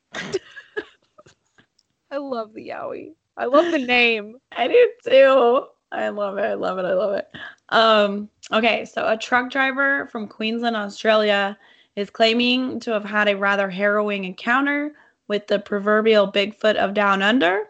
I 2.11 2.17
love 2.17 2.53
the 2.53 2.69
Yowie. 2.69 3.13
I 3.37 3.45
love 3.45 3.71
the 3.71 3.79
name. 3.79 4.37
I 4.51 4.67
do 4.67 4.91
too. 5.07 5.65
I 5.91 6.09
love 6.09 6.37
it. 6.37 6.43
I 6.43 6.53
love 6.53 6.77
it. 6.77 6.85
I 6.85 6.93
love 6.93 7.13
it. 7.15 7.27
Um, 7.69 8.29
okay, 8.51 8.85
so 8.85 9.07
a 9.07 9.17
truck 9.17 9.49
driver 9.49 10.07
from 10.11 10.27
Queensland, 10.27 10.75
Australia 10.75 11.57
is 11.95 12.09
claiming 12.09 12.79
to 12.81 12.91
have 12.91 13.03
had 13.03 13.27
a 13.27 13.37
rather 13.37 13.69
harrowing 13.69 14.25
encounter 14.25 14.93
with 15.27 15.47
the 15.47 15.59
proverbial 15.59 16.31
Bigfoot 16.31 16.75
of 16.75 16.93
Down 16.93 17.21
Under, 17.21 17.63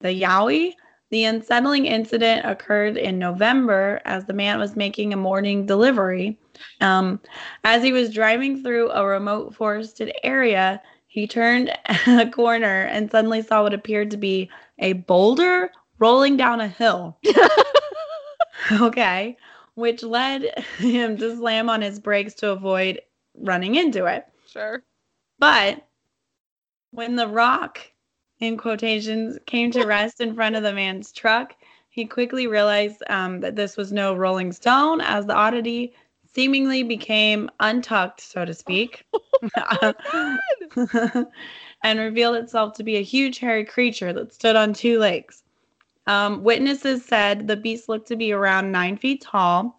the 0.00 0.08
Yowie. 0.08 0.74
The 1.10 1.24
unsettling 1.24 1.84
incident 1.84 2.46
occurred 2.46 2.96
in 2.96 3.18
November 3.18 4.00
as 4.06 4.24
the 4.24 4.32
man 4.32 4.58
was 4.58 4.76
making 4.76 5.12
a 5.12 5.16
morning 5.16 5.66
delivery. 5.66 6.38
Um, 6.80 7.20
as 7.64 7.82
he 7.82 7.92
was 7.92 8.14
driving 8.14 8.62
through 8.62 8.90
a 8.90 9.04
remote 9.04 9.54
forested 9.54 10.12
area, 10.22 10.80
he 11.08 11.26
turned 11.26 11.70
a 12.06 12.30
corner 12.30 12.84
and 12.84 13.10
suddenly 13.10 13.42
saw 13.42 13.62
what 13.62 13.74
appeared 13.74 14.10
to 14.12 14.16
be 14.16 14.50
a 14.78 14.94
boulder 14.94 15.70
rolling 15.98 16.36
down 16.36 16.60
a 16.60 16.68
hill. 16.68 17.18
okay. 18.72 19.36
Which 19.74 20.02
led 20.02 20.58
him 20.78 21.16
to 21.18 21.36
slam 21.36 21.70
on 21.70 21.80
his 21.80 21.98
brakes 21.98 22.34
to 22.34 22.50
avoid 22.50 23.00
running 23.34 23.76
into 23.76 24.06
it. 24.06 24.26
Sure. 24.48 24.82
But 25.38 25.86
when 26.90 27.16
the 27.16 27.28
rock, 27.28 27.80
in 28.38 28.56
quotations, 28.56 29.38
came 29.46 29.70
to 29.72 29.84
rest 29.86 30.20
in 30.20 30.34
front 30.34 30.56
of 30.56 30.62
the 30.62 30.72
man's 30.72 31.12
truck, 31.12 31.54
he 31.88 32.04
quickly 32.04 32.46
realized 32.46 33.02
um, 33.08 33.40
that 33.40 33.56
this 33.56 33.76
was 33.76 33.92
no 33.92 34.14
rolling 34.14 34.52
stone, 34.52 35.00
as 35.00 35.26
the 35.26 35.34
oddity 35.34 35.94
seemingly 36.34 36.82
became 36.82 37.50
untucked, 37.60 38.20
so 38.20 38.44
to 38.44 38.54
speak, 38.54 39.04
and 41.82 41.98
revealed 41.98 42.36
itself 42.36 42.74
to 42.74 42.82
be 42.82 42.96
a 42.96 43.02
huge 43.02 43.38
hairy 43.38 43.64
creature 43.64 44.12
that 44.12 44.32
stood 44.32 44.56
on 44.56 44.72
two 44.72 44.98
legs. 44.98 45.42
Um, 46.06 46.42
witnesses 46.42 47.04
said 47.04 47.46
the 47.46 47.56
beast 47.56 47.88
looked 47.88 48.08
to 48.08 48.16
be 48.16 48.32
around 48.32 48.72
nine 48.72 48.96
feet 48.96 49.22
tall. 49.22 49.78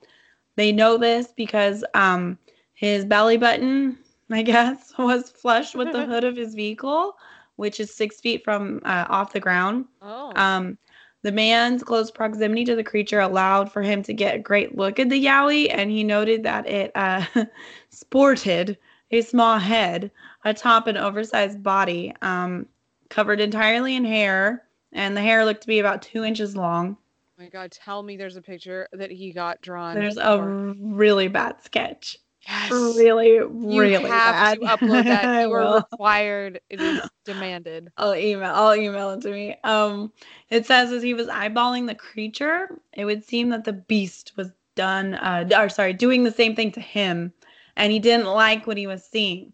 They 0.55 0.71
know 0.71 0.97
this 0.97 1.33
because 1.35 1.83
um, 1.93 2.37
his 2.73 3.05
belly 3.05 3.37
button, 3.37 3.97
I 4.31 4.43
guess, 4.43 4.93
was 4.97 5.29
flush 5.29 5.75
with 5.75 5.91
the 5.91 6.05
hood 6.07 6.23
of 6.23 6.35
his 6.35 6.55
vehicle, 6.55 7.17
which 7.55 7.79
is 7.79 7.93
six 7.93 8.21
feet 8.21 8.43
from 8.43 8.81
uh, 8.85 9.05
off 9.09 9.33
the 9.33 9.39
ground. 9.39 9.85
Oh. 10.01 10.31
Um, 10.35 10.77
the 11.23 11.31
man's 11.31 11.83
close 11.83 12.11
proximity 12.11 12.65
to 12.65 12.75
the 12.75 12.83
creature 12.83 13.21
allowed 13.21 13.71
for 13.71 13.81
him 13.81 14.03
to 14.03 14.13
get 14.13 14.35
a 14.35 14.39
great 14.39 14.77
look 14.77 14.99
at 14.99 15.09
the 15.09 15.25
Yowie, 15.25 15.73
and 15.73 15.89
he 15.89 16.03
noted 16.03 16.43
that 16.43 16.67
it 16.67 16.91
uh, 16.95 17.25
sported 17.89 18.77
a 19.11 19.21
small 19.21 19.57
head 19.57 20.11
atop 20.45 20.87
an 20.87 20.97
oversized 20.97 21.61
body, 21.63 22.13
um, 22.21 22.67
covered 23.09 23.39
entirely 23.39 23.95
in 23.95 24.05
hair, 24.05 24.63
and 24.91 25.15
the 25.15 25.21
hair 25.21 25.45
looked 25.45 25.61
to 25.61 25.67
be 25.67 25.79
about 25.79 26.01
two 26.01 26.23
inches 26.23 26.55
long. 26.55 26.97
my 27.37 27.47
God, 27.49 27.71
tell 27.71 28.03
me 28.03 28.17
there's 28.17 28.35
a 28.35 28.41
picture 28.41 28.87
that 28.93 29.11
he 29.11 29.31
got 29.31 29.61
drawn. 29.61 29.95
There's 29.95 30.17
a 30.17 30.41
really 30.79 31.27
bad 31.27 31.63
sketch. 31.63 32.17
yes. 32.47 32.71
Really, 32.71 33.39
really. 33.39 33.93
You 33.93 34.07
have 34.07 34.59
bad. 34.59 34.59
to 34.59 34.65
upload 34.85 35.03
that. 35.05 35.41
You 35.41 35.51
are 35.53 35.75
required. 35.77 36.59
It 36.69 36.81
is 36.81 37.01
demanded. 37.25 37.89
I'll 37.97 38.15
email. 38.15 38.51
I'll 38.53 38.75
email 38.75 39.11
it 39.11 39.21
to 39.21 39.31
me. 39.31 39.55
Um, 39.63 40.11
it 40.49 40.65
says 40.65 40.91
as 40.91 41.01
he 41.01 41.13
was 41.13 41.27
eyeballing 41.27 41.87
the 41.87 41.95
creature, 41.95 42.79
it 42.91 43.05
would 43.05 43.23
seem 43.23 43.49
that 43.49 43.63
the 43.63 43.73
beast 43.73 44.33
was 44.35 44.51
done. 44.75 45.15
Uh, 45.15 45.47
or 45.57 45.69
sorry, 45.69 45.93
doing 45.93 46.23
the 46.23 46.31
same 46.31 46.55
thing 46.55 46.71
to 46.73 46.81
him, 46.81 47.31
and 47.77 47.91
he 47.91 47.99
didn't 47.99 48.27
like 48.27 48.67
what 48.67 48.77
he 48.77 48.87
was 48.87 49.03
seeing. 49.05 49.52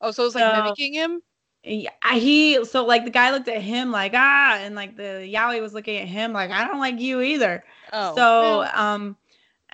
Oh, 0.00 0.10
so 0.10 0.26
it's 0.26 0.34
like 0.34 0.44
So- 0.44 0.62
mimicking 0.62 0.94
him? 0.94 1.22
Yeah, 1.62 1.90
he 2.14 2.64
so 2.64 2.86
like 2.86 3.04
the 3.04 3.10
guy 3.10 3.32
looked 3.32 3.48
at 3.48 3.60
him 3.60 3.90
like 3.92 4.12
ah, 4.14 4.56
and 4.60 4.74
like 4.74 4.96
the 4.96 5.28
Yowie 5.30 5.60
was 5.60 5.74
looking 5.74 5.98
at 5.98 6.08
him 6.08 6.32
like 6.32 6.50
I 6.50 6.66
don't 6.66 6.78
like 6.80 6.98
you 6.98 7.20
either. 7.20 7.62
Oh. 7.92 8.14
So, 8.16 8.62
um, 8.74 9.14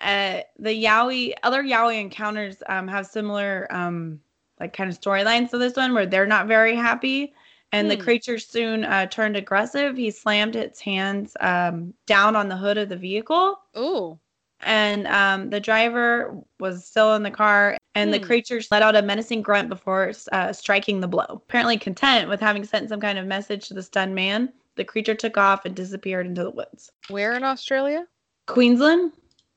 uh, 0.03 0.41
the 0.59 0.71
Yowie, 0.85 1.35
other 1.45 1.63
Yowie 1.63 2.01
encounters 2.01 2.61
um, 2.69 2.89
have 2.89 3.07
similar, 3.07 3.69
um, 3.71 4.21
like 4.59 4.73
kind 4.73 4.91
of 4.91 5.01
storylines 5.01 5.51
to 5.51 5.59
this 5.59 5.77
one 5.77 5.95
where 5.95 6.07
they're 6.07 6.27
not 6.27 6.49
very 6.49 6.75
happy. 6.75 7.33
And 7.73 7.89
the 7.91 7.95
Hmm. 7.95 8.03
creature 8.03 8.39
soon 8.41 8.85
uh, 8.85 9.07
turned 9.07 9.37
aggressive. 9.37 9.97
He 9.97 10.11
slammed 10.11 10.57
its 10.57 10.81
hands 10.81 11.37
um, 11.41 11.95
down 12.07 12.35
on 12.35 12.49
the 12.49 12.57
hood 12.57 12.79
of 12.79 12.89
the 12.89 12.97
vehicle. 12.97 13.61
ooh. 13.79 14.19
And 14.61 15.07
um, 15.07 15.51
the 15.51 15.61
driver 15.61 16.39
was 16.59 16.85
still 16.87 17.15
in 17.15 17.23
the 17.23 17.31
car. 17.31 17.77
And 17.95 18.13
the 18.13 18.19
Hmm. 18.19 18.25
creature 18.25 18.61
let 18.71 18.83
out 18.83 18.95
a 18.97 19.03
menacing 19.03 19.41
grunt 19.43 19.69
before 19.71 20.13
uh, 20.33 20.53
striking 20.53 21.01
the 21.01 21.09
blow. 21.09 21.25
Apparently, 21.29 21.79
content 21.79 22.29
with 22.29 22.41
having 22.41 22.63
sent 22.65 22.89
some 22.91 23.01
kind 23.01 23.19
of 23.19 23.27
message 23.27 23.69
to 23.69 23.75
the 23.75 23.83
stunned 23.83 24.15
man, 24.15 24.53
the 24.75 24.85
creature 24.85 25.15
took 25.15 25.39
off 25.39 25.65
and 25.65 25.75
disappeared 25.75 26.27
into 26.27 26.43
the 26.43 26.51
woods. 26.51 26.93
Where 27.09 27.33
in 27.33 27.43
Australia? 27.45 28.07
Queensland? 28.47 29.13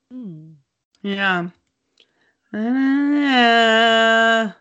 Hmm. 0.09 0.51
Yeah. 1.01 1.49
Uh, 2.53 4.51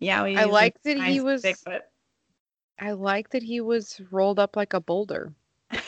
yeah, 0.00 0.22
we 0.24 0.36
I 0.36 0.44
like 0.44 0.80
that 0.82 0.96
he 0.96 1.20
was- 1.20 1.42
Bigfoot. 1.42 1.80
I 2.80 2.92
like 2.92 3.30
that 3.30 3.42
he 3.42 3.60
was 3.60 4.00
rolled 4.10 4.38
up 4.38 4.54
like 4.56 4.72
a 4.72 4.80
boulder. 4.80 5.32
That's 5.70 5.82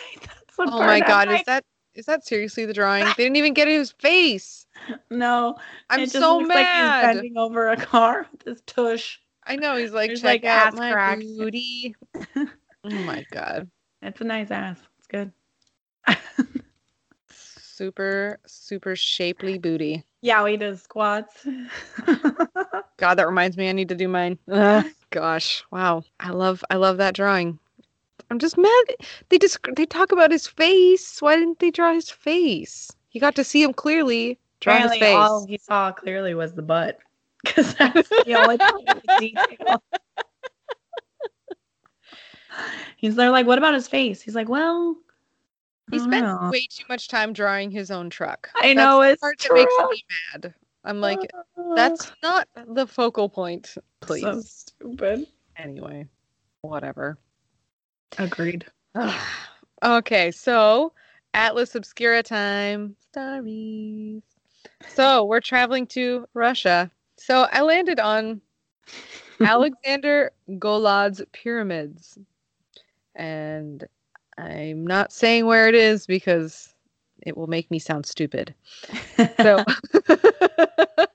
Oh 0.58 0.80
my 0.80 1.00
god, 1.00 1.30
is 1.30 1.42
that 1.44 1.64
is 1.94 2.06
that 2.06 2.24
seriously 2.26 2.66
the 2.66 2.72
drawing? 2.72 3.04
They 3.16 3.24
didn't 3.24 3.36
even 3.36 3.54
get 3.54 3.68
his 3.68 3.92
face. 3.92 4.66
no? 5.10 5.56
I'm 5.88 6.00
it 6.00 6.04
just 6.04 6.16
so 6.16 6.36
looks 6.38 6.48
mad. 6.48 7.02
Like 7.02 7.06
he's 7.12 7.16
bending 7.22 7.36
over 7.38 7.68
a 7.70 7.76
car 7.76 8.26
with 8.32 8.42
his 8.44 8.60
tush. 8.62 9.18
I 9.44 9.56
know 9.56 9.76
he's 9.76 9.92
like, 9.92 10.08
There's, 10.10 10.20
check 10.22 10.42
like, 10.42 10.44
out 10.44 10.68
ass 10.68 10.74
my 10.78 10.92
cracks. 10.92 11.24
booty. 11.24 11.94
oh 12.36 12.90
my 12.90 13.24
god, 13.32 13.68
It's 14.02 14.20
a 14.20 14.24
nice 14.24 14.50
ass. 14.50 14.78
It's 14.98 15.06
good. 15.08 15.32
super 17.30 18.38
super 18.46 18.94
shapely 18.96 19.58
booty. 19.58 20.04
yeah, 20.20 20.42
we 20.44 20.56
does 20.56 20.82
squats. 20.82 21.46
God, 22.98 23.14
that 23.14 23.26
reminds 23.26 23.56
me, 23.56 23.68
I 23.68 23.72
need 23.72 23.88
to 23.88 23.94
do 23.94 24.08
mine. 24.08 24.38
Ugh, 24.50 24.84
gosh, 25.10 25.64
wow, 25.70 26.02
I 26.20 26.30
love 26.30 26.62
I 26.70 26.76
love 26.76 26.98
that 26.98 27.14
drawing. 27.14 27.58
I'm 28.30 28.38
just 28.38 28.56
mad. 28.56 28.84
They 29.28 29.38
just 29.38 29.58
they 29.76 29.86
talk 29.86 30.12
about 30.12 30.30
his 30.30 30.46
face. 30.46 31.20
Why 31.20 31.36
didn't 31.36 31.58
they 31.58 31.70
draw 31.70 31.92
his 31.92 32.08
face? 32.10 32.90
He 33.08 33.18
got 33.18 33.34
to 33.34 33.44
see 33.44 33.62
him 33.62 33.72
clearly. 33.72 34.38
Draw 34.60 34.78
his 34.88 34.92
face. 34.92 35.02
all 35.16 35.46
he 35.46 35.58
saw 35.58 35.90
clearly 35.92 36.34
was 36.34 36.54
the 36.54 36.62
butt. 36.62 36.98
Because 37.42 37.74
that's 37.74 38.08
the 38.08 38.34
only 38.34 38.58
part 38.58 38.74
of 38.86 39.02
the 39.02 39.16
detail. 39.18 39.82
He's 42.98 43.16
there 43.16 43.30
like, 43.30 43.46
what 43.46 43.56
about 43.56 43.72
his 43.72 43.88
face? 43.88 44.20
He's 44.20 44.34
like, 44.34 44.48
well, 44.50 44.94
He 45.90 45.96
don't 45.98 46.08
spent 46.08 46.26
know. 46.26 46.50
way 46.52 46.66
too 46.70 46.84
much 46.88 47.08
time 47.08 47.32
drawing 47.32 47.70
his 47.70 47.90
own 47.90 48.10
truck. 48.10 48.50
I 48.56 48.74
That's 48.74 48.76
know 48.76 49.00
the 49.00 49.10
it's 49.12 49.20
part 49.20 49.38
true. 49.38 49.56
that 49.56 49.88
makes 49.88 49.90
me 49.90 50.04
mad. 50.34 50.54
I'm 50.84 51.00
like, 51.00 51.30
Uh, 51.56 51.74
that's 51.74 52.12
not 52.22 52.46
the 52.74 52.86
focal 52.86 53.28
point, 53.30 53.74
please. 54.00 54.20
So 54.22 54.32
please. 54.34 54.50
stupid. 54.50 55.26
Anyway, 55.56 56.06
whatever. 56.60 57.16
Agreed. 58.18 58.66
okay, 59.84 60.30
so 60.30 60.92
Atlas 61.34 61.74
Obscura 61.74 62.22
time. 62.22 62.96
Stories. 63.10 64.22
So 64.88 65.24
we're 65.24 65.40
traveling 65.40 65.86
to 65.88 66.26
Russia. 66.34 66.90
So 67.16 67.46
I 67.52 67.62
landed 67.62 68.00
on 68.00 68.40
Alexander 69.40 70.32
Golod's 70.58 71.22
pyramids. 71.32 72.18
And 73.14 73.86
I'm 74.38 74.86
not 74.86 75.12
saying 75.12 75.46
where 75.46 75.68
it 75.68 75.74
is 75.74 76.06
because 76.06 76.74
it 77.22 77.36
will 77.36 77.46
make 77.46 77.70
me 77.70 77.78
sound 77.78 78.06
stupid. 78.06 78.54
So 79.40 79.64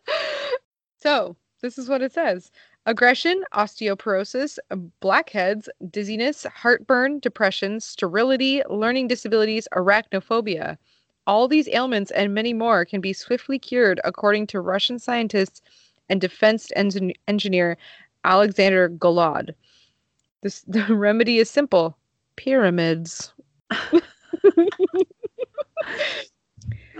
So, 1.06 1.36
this 1.62 1.78
is 1.78 1.88
what 1.88 2.02
it 2.02 2.14
says. 2.14 2.50
Aggression, 2.88 3.44
osteoporosis, 3.54 4.60
blackheads, 5.00 5.68
dizziness, 5.90 6.46
heartburn, 6.54 7.20
depression, 7.20 7.80
sterility, 7.80 8.62
learning 8.70 9.08
disabilities, 9.08 9.68
arachnophobia. 9.74 10.78
All 11.26 11.48
these 11.48 11.68
ailments 11.70 12.12
and 12.12 12.34
many 12.34 12.54
more 12.54 12.86
can 12.86 13.02
be 13.02 13.14
swiftly 13.14 13.58
cured, 13.58 14.00
according 14.04 14.46
to 14.48 14.62
Russian 14.62 15.00
scientist 15.00 15.64
and 16.10 16.22
defense 16.22 16.72
engin- 16.78 17.16
engineer 17.28 17.78
Alexander 18.24 18.90
Golod. 18.90 19.56
This, 20.44 20.62
the 20.68 20.86
remedy 20.94 21.40
is 21.40 21.50
simple 21.50 21.98
pyramids. 22.36 23.34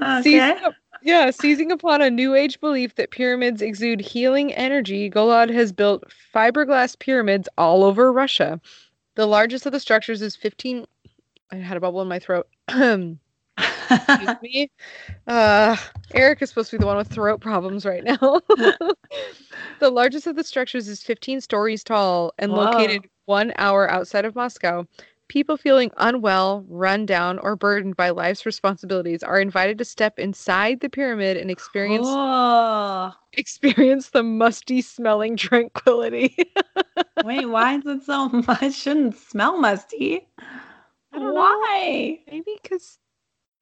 Okay. 0.02 0.52
up- 0.64 0.76
yeah, 1.06 1.30
seizing 1.30 1.72
upon 1.72 2.02
a 2.02 2.10
new 2.10 2.34
age 2.34 2.60
belief 2.60 2.96
that 2.96 3.12
pyramids 3.12 3.62
exude 3.62 4.02
healing 4.02 4.52
energy, 4.54 5.08
Golod 5.08 5.54
has 5.54 5.72
built 5.72 6.04
fiberglass 6.34 6.98
pyramids 6.98 7.48
all 7.60 7.84
over 7.84 8.12
Russia. 8.12 8.60
The 9.14 9.28
largest 9.28 9.68
of 9.68 9.72
the 9.72 9.80
structures 9.80 10.24
is 10.24 10.36
15. 10.36 10.84
I 11.52 11.56
had 11.58 11.78
a 11.78 11.80
bubble 11.80 12.02
in 12.02 12.08
my 12.08 12.18
throat. 12.18 12.48
Excuse 12.70 13.20
me. 14.42 14.72
Uh, 15.28 15.78
Eric 16.16 16.42
is 16.42 16.50
supposed 16.50 16.72
to 16.72 16.78
be 16.78 16.82
the 16.82 16.88
one 16.88 16.98
with 16.98 17.08
throat 17.08 17.40
problems 17.40 17.86
right 17.86 18.04
now. 18.04 18.18
the 19.80 19.90
largest 19.92 20.26
of 20.26 20.36
the 20.36 20.44
structures 20.44 20.88
is 20.88 21.04
15 21.04 21.40
stories 21.40 21.84
tall 21.84 22.34
and 22.40 22.52
Whoa. 22.52 22.64
located 22.64 23.08
one 23.26 23.54
hour 23.60 23.90
outside 23.90 24.26
of 24.26 24.36
Moscow. 24.36 24.88
People 25.28 25.58
feeling 25.58 25.92
unwell, 25.98 26.64
run 26.70 27.06
down, 27.06 27.40
or 27.40 27.56
burdened 27.56 27.96
by 27.98 28.10
life's 28.12 28.46
responsibilities 28.46 29.24
are 29.24 29.40
invited 29.40 29.78
to 29.80 29.86
step 29.86 30.20
inside 30.20 30.80
the 30.82 30.90
pyramid 30.90 31.36
and 31.38 31.50
experience 31.50 32.06
Oh, 32.08 33.14
experience 33.34 34.10
the 34.12 34.24
musty 34.24 34.82
smelling 34.82 35.36
tranquility. 35.38 36.36
wait, 37.24 37.46
why 37.48 37.76
is 37.78 37.86
it 37.86 38.04
so 38.04 38.30
much? 38.48 38.74
Shouldn't 38.74 39.16
smell 39.18 39.58
musty. 39.58 40.28
I 40.40 41.20
don't 41.20 41.34
know. 41.34 41.34
Why? 41.34 42.20
Maybe 42.30 42.58
because 42.62 43.00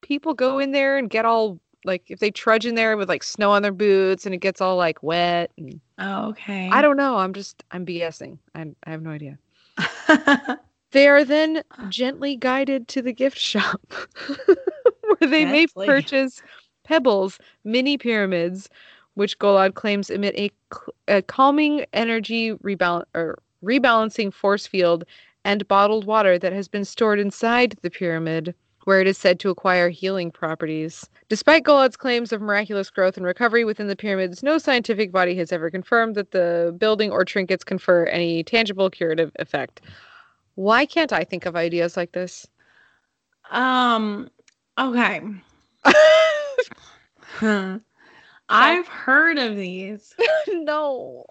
people 0.01 0.34
go 0.34 0.60
in 0.60 0.72
there 0.74 0.98
and 0.98 1.10
get 1.10 1.25
all 1.25 1.60
like 1.86 2.03
if 2.10 2.20
they 2.20 2.32
trudge 2.32 2.65
in 2.65 2.75
there 2.75 2.98
with 2.98 3.10
like 3.10 3.24
snow 3.24 3.51
on 3.51 3.62
their 3.62 3.72
boots 3.72 4.25
and 4.25 4.34
it 4.36 4.39
gets 4.39 4.62
all 4.62 4.75
like 4.75 5.01
wet. 5.01 5.51
And, 5.58 5.80
Oh, 5.99 6.30
okay. 6.30 6.69
I 6.71 6.82
don't 6.82 6.97
know. 6.97 7.17
I'm 7.17 7.34
just 7.34 7.63
I'm 7.71 7.86
BSing. 7.86 8.38
I 8.56 8.65
I 8.86 8.89
have 8.91 9.02
no 9.02 9.12
idea. 9.12 9.38
They 10.93 11.08
are 11.08 11.25
then 11.25 11.63
gently 11.89 12.38
guided 12.38 12.88
to 12.89 13.01
the 13.01 13.13
gift 13.13 13.38
shop 13.38 13.82
where 14.47 15.29
they 15.29 15.45
may 15.45 15.67
purchase 15.67 16.41
pebbles, 16.84 17.39
mini 17.63 17.97
pyramids, 17.97 18.69
which 19.15 19.38
Golod 19.39 19.73
claims 19.73 20.10
emit 20.10 20.36
a, 20.36 20.49
cl- 20.73 20.95
a 21.08 21.21
calming 21.21 21.86
energy 21.93 22.53
rebalance 22.53 23.06
or 23.13 23.39
rebalancing 23.63 24.34
force 24.34 24.65
field 24.67 25.03
and 25.45 25.67
bottled 25.67 26.06
water 26.06 26.39
that 26.39 26.53
has 26.53 26.67
been 26.67 26.86
stored 26.86 27.19
inside 27.19 27.75
the 27.82 27.89
pyramid 27.89 28.56
where 28.86 28.99
it 28.99 29.08
is 29.08 29.17
said 29.17 29.39
to 29.39 29.49
acquire 29.49 29.89
healing 29.89 30.29
properties. 30.29 31.10
Despite 31.29 31.63
Golod's 31.63 31.95
claims 31.95 32.34
of 32.34 32.41
miraculous 32.41 32.89
growth 32.89 33.15
and 33.15 33.25
recovery 33.25 33.63
within 33.63 33.88
the 33.88 33.95
pyramids, 33.95 34.43
no 34.43 34.58
scientific 34.58 35.12
body 35.12 35.36
has 35.36 35.53
ever 35.53 35.71
confirmed 35.71 36.15
that 36.15 36.32
the 36.32 36.75
building 36.77 37.10
or 37.10 37.23
trinkets 37.23 37.63
confer 37.63 38.06
any 38.06 38.43
tangible 38.43 38.89
curative 38.89 39.32
effect. 39.39 39.82
Why 40.56 40.86
can't 40.86 41.12
I 41.13 41.24
think 41.24 41.46
of 41.46 41.56
ideas 41.56 41.96
like 41.98 42.12
this? 42.12 42.48
um. 43.52 44.30
Okay. 44.78 45.22
I've 48.50 48.88
heard 48.88 49.38
of 49.39 49.56
these. 49.56 50.13
no. 50.48 51.26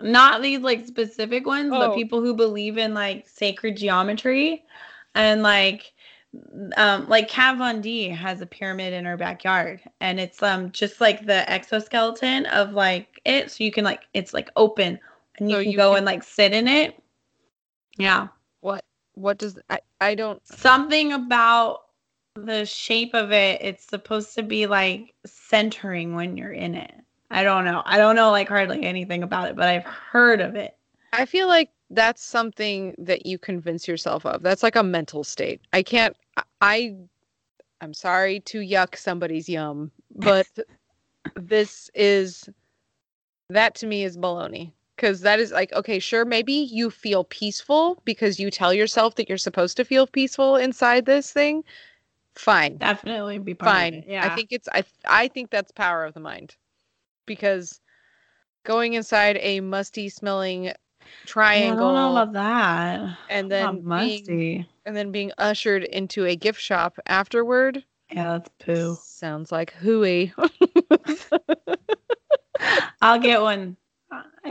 Not 0.00 0.42
these 0.42 0.60
like 0.60 0.86
specific 0.86 1.46
ones, 1.46 1.76
but 1.76 1.92
Oh. 1.92 1.94
people 1.94 2.20
who 2.22 2.34
believe 2.34 2.78
in 2.78 2.94
like 2.94 3.26
sacred 3.28 3.76
geometry 3.76 4.64
and 5.14 5.42
like 5.42 5.92
um 6.76 7.08
like 7.08 7.28
Kat 7.28 7.56
Von 7.58 7.80
D 7.80 8.08
has 8.10 8.40
a 8.40 8.46
pyramid 8.46 8.92
in 8.92 9.04
her 9.06 9.16
backyard 9.16 9.80
and 10.00 10.20
it's 10.20 10.42
um 10.42 10.70
just 10.72 11.00
like 11.00 11.24
the 11.26 11.48
exoskeleton 11.50 12.46
of 12.46 12.72
like 12.72 13.20
it 13.24 13.50
so 13.50 13.64
you 13.64 13.72
can 13.72 13.84
like 13.84 14.06
it's 14.14 14.34
like 14.34 14.50
open 14.56 14.98
and 15.38 15.50
you 15.50 15.56
So 15.56 15.58
can 15.58 15.72
you 15.72 15.76
go 15.76 15.90
can- 15.90 15.96
and 15.96 16.04
like 16.06 16.22
sit 16.22 16.52
in 16.52 16.68
it. 16.68 17.00
Yeah. 17.98 18.28
What 19.16 19.38
does 19.38 19.58
I 19.68 19.80
I 20.00 20.14
don't 20.14 20.46
Something 20.46 21.12
about 21.12 21.80
the 22.34 22.64
shape 22.64 23.14
of 23.14 23.32
it, 23.32 23.60
it's 23.62 23.86
supposed 23.86 24.34
to 24.34 24.42
be 24.42 24.66
like 24.66 25.14
centering 25.24 26.14
when 26.14 26.36
you're 26.36 26.52
in 26.52 26.74
it. 26.74 26.94
I 27.30 27.42
don't 27.42 27.64
know. 27.64 27.82
I 27.84 27.98
don't 27.98 28.14
know 28.14 28.30
like 28.30 28.48
hardly 28.48 28.84
anything 28.84 29.22
about 29.22 29.48
it, 29.48 29.56
but 29.56 29.68
I've 29.68 29.84
heard 29.84 30.40
of 30.40 30.54
it. 30.54 30.76
I 31.12 31.24
feel 31.24 31.48
like 31.48 31.70
that's 31.90 32.22
something 32.22 32.94
that 32.98 33.26
you 33.26 33.38
convince 33.38 33.88
yourself 33.88 34.26
of. 34.26 34.42
That's 34.42 34.62
like 34.62 34.76
a 34.76 34.82
mental 34.82 35.24
state. 35.24 35.60
I 35.72 35.82
can't 35.82 36.16
I 36.60 36.96
I'm 37.80 37.94
sorry 37.94 38.40
to 38.40 38.60
yuck 38.60 38.96
somebody's 38.96 39.48
yum, 39.48 39.90
but 40.14 40.46
this 41.36 41.90
is 41.94 42.48
that 43.48 43.74
to 43.76 43.86
me 43.86 44.04
is 44.04 44.16
baloney. 44.16 44.72
Cause 44.96 45.20
that 45.20 45.40
is 45.40 45.52
like, 45.52 45.72
okay, 45.74 45.98
sure, 45.98 46.24
maybe 46.24 46.52
you 46.52 46.90
feel 46.90 47.24
peaceful 47.24 48.00
because 48.04 48.40
you 48.40 48.50
tell 48.50 48.72
yourself 48.72 49.14
that 49.16 49.28
you're 49.28 49.36
supposed 49.38 49.76
to 49.76 49.84
feel 49.84 50.06
peaceful 50.06 50.56
inside 50.56 51.04
this 51.04 51.32
thing. 51.32 51.64
Fine. 52.34 52.78
Definitely 52.78 53.38
be 53.38 53.54
part 53.54 53.72
fine. 53.72 53.94
of 53.94 53.98
it. 54.00 54.04
Yeah. 54.08 54.24
I 54.24 54.34
think 54.34 54.48
it's 54.52 54.68
I 54.72 54.84
I 55.06 55.28
think 55.28 55.50
that's 55.50 55.70
power 55.72 56.04
of 56.04 56.14
the 56.14 56.20
mind. 56.20 56.56
Because 57.26 57.80
going 58.64 58.94
inside 58.94 59.36
a 59.40 59.60
musty 59.60 60.08
smelling 60.08 60.68
I 60.68 60.74
triangle 61.26 61.88
don't 61.88 61.94
know 61.94 62.12
about 62.16 62.32
that. 62.34 63.18
and 63.28 63.50
then 63.50 63.76
being, 63.76 63.84
musty. 63.84 64.66
and 64.86 64.96
then 64.96 65.12
being 65.12 65.32
ushered 65.38 65.84
into 65.84 66.24
a 66.24 66.36
gift 66.36 66.60
shop 66.60 66.98
afterward 67.06 67.84
Yeah, 68.10 68.38
that's 68.38 68.50
poo. 68.60 68.94
sounds 68.96 69.52
like 69.52 69.72
hooey. 69.74 70.32
I'll 73.02 73.20
get 73.20 73.42
one 73.42 73.76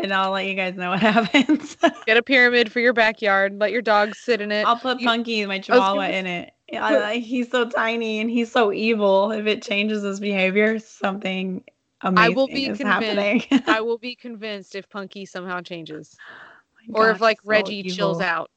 and 0.03 0.13
I'll 0.13 0.31
let 0.31 0.45
you 0.45 0.53
guys 0.55 0.75
know 0.75 0.91
what 0.91 0.99
happens. 1.01 1.77
Get 2.05 2.17
a 2.17 2.23
pyramid 2.23 2.71
for 2.71 2.79
your 2.79 2.93
backyard. 2.93 3.57
Let 3.59 3.71
your 3.71 3.81
dog 3.81 4.15
sit 4.15 4.41
in 4.41 4.51
it. 4.51 4.65
I'll 4.65 4.77
put 4.77 4.99
You- 4.99 5.07
Punky, 5.07 5.45
my 5.45 5.59
gonna 5.59 5.63
chihuahua, 5.63 6.07
in 6.09 6.25
it. 6.25 6.51
I- 6.79 7.17
he's 7.17 7.49
so 7.51 7.69
tiny 7.69 8.19
and 8.19 8.29
he's 8.29 8.51
so 8.51 8.71
evil. 8.73 9.31
If 9.31 9.45
it 9.45 9.61
changes 9.61 10.03
his 10.03 10.19
behavior, 10.19 10.79
something 10.79 11.63
amazing 12.01 12.31
I 12.31 12.35
will 12.35 12.47
be 12.47 12.65
is 12.65 12.77
convinced. 12.77 13.21
happening. 13.51 13.63
I 13.67 13.81
will 13.81 13.97
be 13.97 14.15
convinced 14.15 14.75
if 14.75 14.89
Punky 14.89 15.25
somehow 15.25 15.61
changes, 15.61 16.15
oh 16.19 16.93
My 16.93 16.99
or 16.99 17.07
God, 17.07 17.15
if 17.15 17.21
like 17.21 17.37
so 17.41 17.49
Reggie 17.49 17.83
chills 17.83 18.21
out. 18.21 18.49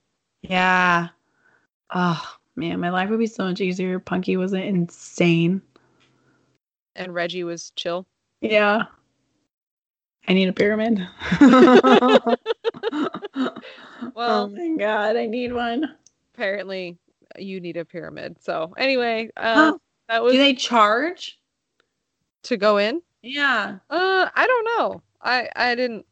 Yeah. 0.43 1.09
Oh 1.95 2.37
man, 2.57 2.81
my 2.81 2.91
life 2.91 3.09
would 3.11 3.19
be 3.19 3.27
so 3.27 3.45
much 3.45 3.61
easier. 3.61 3.99
Punky 3.99 4.37
wasn't 4.37 4.65
insane. 4.65 5.63
and 6.97 7.15
Reggie 7.15 7.45
was 7.45 7.73
chill. 7.77 8.07
Yeah. 8.41 8.85
I 10.29 10.35
need 10.35 10.49
a 10.49 10.53
pyramid. 10.53 11.07
oh 11.41 12.37
Well- 14.15 14.49
my 14.49 14.77
god, 14.79 15.17
I 15.17 15.27
need 15.27 15.53
one. 15.53 15.95
Apparently, 16.35 16.97
you 17.39 17.61
need 17.61 17.77
a 17.77 17.85
pyramid. 17.85 18.37
So 18.41 18.73
anyway, 18.77 19.31
uh, 19.37 19.55
Huh. 19.73 19.79
that 20.09 20.23
was 20.23 20.33
Do 20.33 20.39
they 20.39 20.55
charge? 20.55 21.39
to 22.45 22.57
go 22.57 22.77
in. 22.79 23.03
Yeah. 23.23 23.79
Uh, 23.91 24.29
I 24.35 24.47
don't 24.47 24.65
know. 24.79 25.03
I 25.21 25.49
I 25.57 25.75
didn't. 25.75 26.07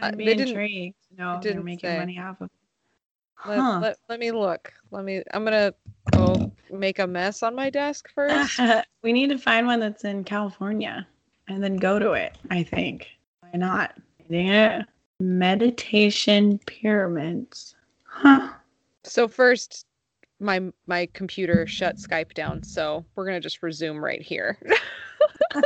I'd 0.00 0.16
be 0.16 0.24
they 0.24 0.34
didn't- 0.34 0.48
intrigued 0.48 0.94
know 1.16 1.32
they're 1.42 1.52
didn't 1.52 1.64
making 1.64 1.90
say. 1.90 1.98
money 1.98 2.18
off 2.18 2.40
of 2.40 2.46
it. 2.46 3.48
Let, 3.48 3.58
Huh. 3.58 3.78
let, 3.82 3.96
let 4.08 4.18
me 4.20 4.30
look. 4.32 4.72
Let 4.90 5.04
me. 5.04 5.22
I'm 5.34 5.44
gonna 5.44 5.74
go 6.12 6.50
make 6.72 6.98
a 6.98 7.06
mess 7.06 7.42
on 7.42 7.54
my 7.54 7.68
desk 7.70 8.08
first. 8.14 8.58
we 9.02 9.12
need 9.12 9.28
to 9.28 9.38
find 9.38 9.66
one 9.66 9.78
that's 9.80 10.04
in 10.04 10.24
California 10.24 11.06
and 11.48 11.62
then 11.62 11.76
go 11.76 11.98
to 11.98 12.12
it, 12.12 12.36
I 12.50 12.62
think. 12.62 13.08
Not? 13.56 13.94
Yeah. 14.28 14.82
Meditation 15.20 16.58
pyramids. 16.66 17.74
Huh. 18.04 18.50
so 19.04 19.28
first, 19.28 19.86
my 20.40 20.60
my 20.86 21.08
computer 21.14 21.66
shut 21.66 21.96
Skype 21.96 22.32
down. 22.34 22.62
So 22.62 23.04
we're 23.14 23.24
gonna 23.26 23.40
just 23.40 23.62
resume 23.62 23.98
right 23.98 24.20
here. 24.22 24.58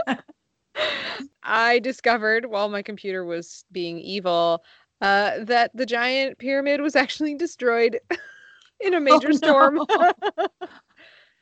I 1.42 1.78
discovered 1.80 2.46
while 2.46 2.68
my 2.68 2.82
computer 2.82 3.24
was 3.24 3.64
being 3.72 3.98
evil 3.98 4.62
uh, 5.00 5.44
that 5.44 5.70
the 5.74 5.86
giant 5.86 6.38
pyramid 6.38 6.80
was 6.80 6.94
actually 6.94 7.34
destroyed 7.34 7.98
in 8.80 8.94
a 8.94 9.00
major 9.00 9.30
Oh, 9.30 9.36
storm. 9.36 9.80
no. 9.88 10.08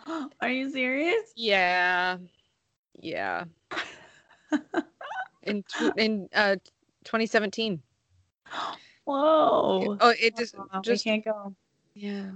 Are 0.41 0.49
you 0.51 0.71
serious? 0.71 1.33
yeah, 1.37 2.17
yeah. 2.95 3.45
In 5.43 5.63
tw- 5.63 5.97
in 5.97 6.29
uh 6.35 6.57
2017. 7.05 7.81
Whoa. 9.05 9.97
Oh, 10.01 10.15
it 10.21 10.37
just 10.37 10.55
Oh, 10.57 10.81
just 10.83 11.05
we 11.07 11.11
can't 11.11 11.25
go. 11.25 11.55
yeah. 11.95 12.31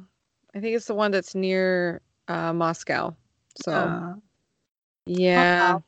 I 0.55 0.61
think 0.61 0.77
it's 0.77 0.87
the 0.87 0.95
one 0.95 1.11
that's 1.11 1.35
near 1.35 2.01
uh 2.29 2.53
Moscow. 2.53 3.15
So 3.57 3.73
Uh, 3.73 4.15
yeah. 5.07 5.73
wow. 5.73 5.83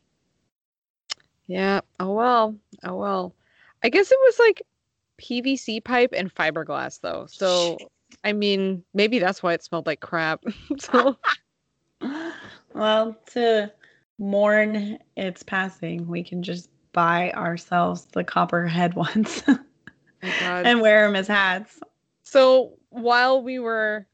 Yeah. 1.46 1.81
Oh 2.00 2.12
well. 2.12 2.57
Oh 2.83 2.96
well. 2.96 3.35
I 3.83 3.88
guess 3.88 4.11
it 4.11 4.18
was 4.20 4.38
like 4.38 4.62
PVC 5.18 5.81
pipe 5.83 6.12
and 6.16 6.35
fiberglass 6.35 7.00
though. 7.00 7.27
So 7.29 7.90
I 8.22 8.33
mean, 8.33 8.85
maybe 8.94 9.18
that's 9.18 9.42
why 9.42 9.53
it 9.55 9.62
smelled 9.62 9.87
like 9.87 10.00
crap. 10.00 10.42
so 10.79 11.16
well, 12.74 13.16
to 13.33 13.72
mourn 14.18 14.98
its 15.16 15.42
passing, 15.42 16.07
we 16.07 16.22
can 16.22 16.42
just 16.42 16.68
buy 16.94 17.30
ourselves 17.33 18.07
the 18.12 18.24
copperhead 18.24 18.94
ones 18.96 19.42
God. 19.42 20.66
and 20.66 20.80
wear 20.80 21.07
them 21.07 21.16
as 21.16 21.28
hats. 21.28 21.78
So 22.22 22.78
while 22.88 23.42
we 23.42 23.59
were 23.59 24.07